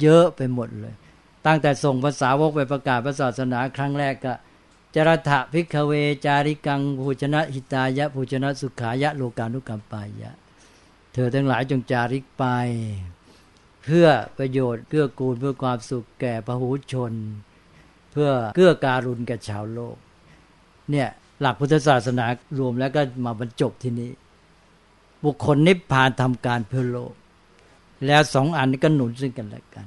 [0.00, 0.94] เยอะไปหมดเลย
[1.46, 4.34] ตั้งแต่ส่งภาษาวกไปประกาศศาสนาครั้งแรกก็
[4.94, 5.92] จรถะพิกเว
[6.24, 10.30] จาริกังภูชนะหิตายะภูชนะสุขายะ โลกานุกรรมปายะ
[11.12, 12.44] เธอทั้งหลายจงจาริกไป
[13.84, 14.08] เพื่อ
[14.38, 17.12] ประโยชน์เกื้อกูลเพื่อความสุขแก่พหูชน
[18.12, 19.96] เพื่อเกื้อการุณแก่ชาวโลก
[20.90, 21.08] เนี่ย
[21.40, 22.24] หลักพุทธศาสนา
[22.58, 24.10] รวมแล้วก็มาบรรจบที่นี้
[25.24, 27.14] บุคคลนิพพานทำการเพื่อโลก
[28.06, 29.86] แล้วสองอันนี้ก็หนุนซึ่งกันและกัน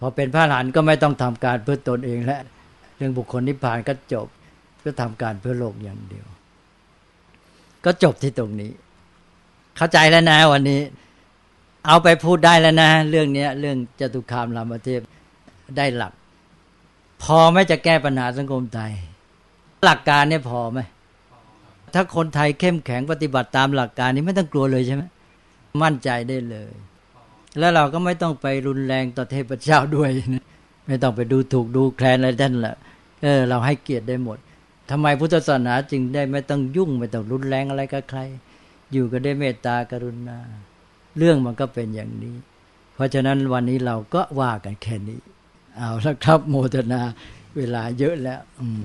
[0.00, 2.42] พอเป็นพระหลานก็ไม่ต้องทำการเพื่อตนเองแล้ว
[3.02, 4.28] รื่องบุคคลนิพพานก็จบ
[4.84, 6.26] ก็ทำการเพื่อโลกอย่างเดียว
[7.84, 8.70] ก็จบที่ตรงนี้
[9.76, 10.80] เข้าใจแล้วนะวันนี้
[11.86, 15.00] เอาไปพูดได้แล้วนะ เรื่องนี้เรื่องจตุคามรามเทพ
[15.76, 16.12] ได้หลัก
[17.22, 18.92] พอไหมจะแก้ปัญหาสังคมไทย
[19.84, 20.80] หลักการเนี่ยพอไหม
[21.94, 25.02] ถ้าคนไทยเข้มแข็งปฏิบัติตามหลักการนี้ไม่ต้องกลัวเลยใช่ไหม
[25.82, 26.72] มั่นใจได้เลย
[27.58, 30.10] แล้วเราก็ไม่ต้องไปรุนแรงต่อเทพเจ้าด้วย
[30.86, 32.76] ไม่ต้องไปดูถูกดูแคลนอะไรท่านละ
[33.22, 34.38] เออเราให้เกียรติได้หมด
[34.90, 38.20] ทำไมพุทธศาสนาจึงได้ไม่ต้องยุ่งไม่ต้องรุนแรงอะไรกับใคร
[38.92, 40.38] อยู่ก็ได้เมตตากรุณา
[41.18, 42.36] เรื่องมันก็เป็นอย่างนี้
[42.94, 45.20] เพราะฉะนั้นวันนี้เราก็ว่ากันแค่นี้
[45.76, 47.02] เอาละครับโมทนา
[47.56, 48.84] เวลาเยอะแล้ว อืม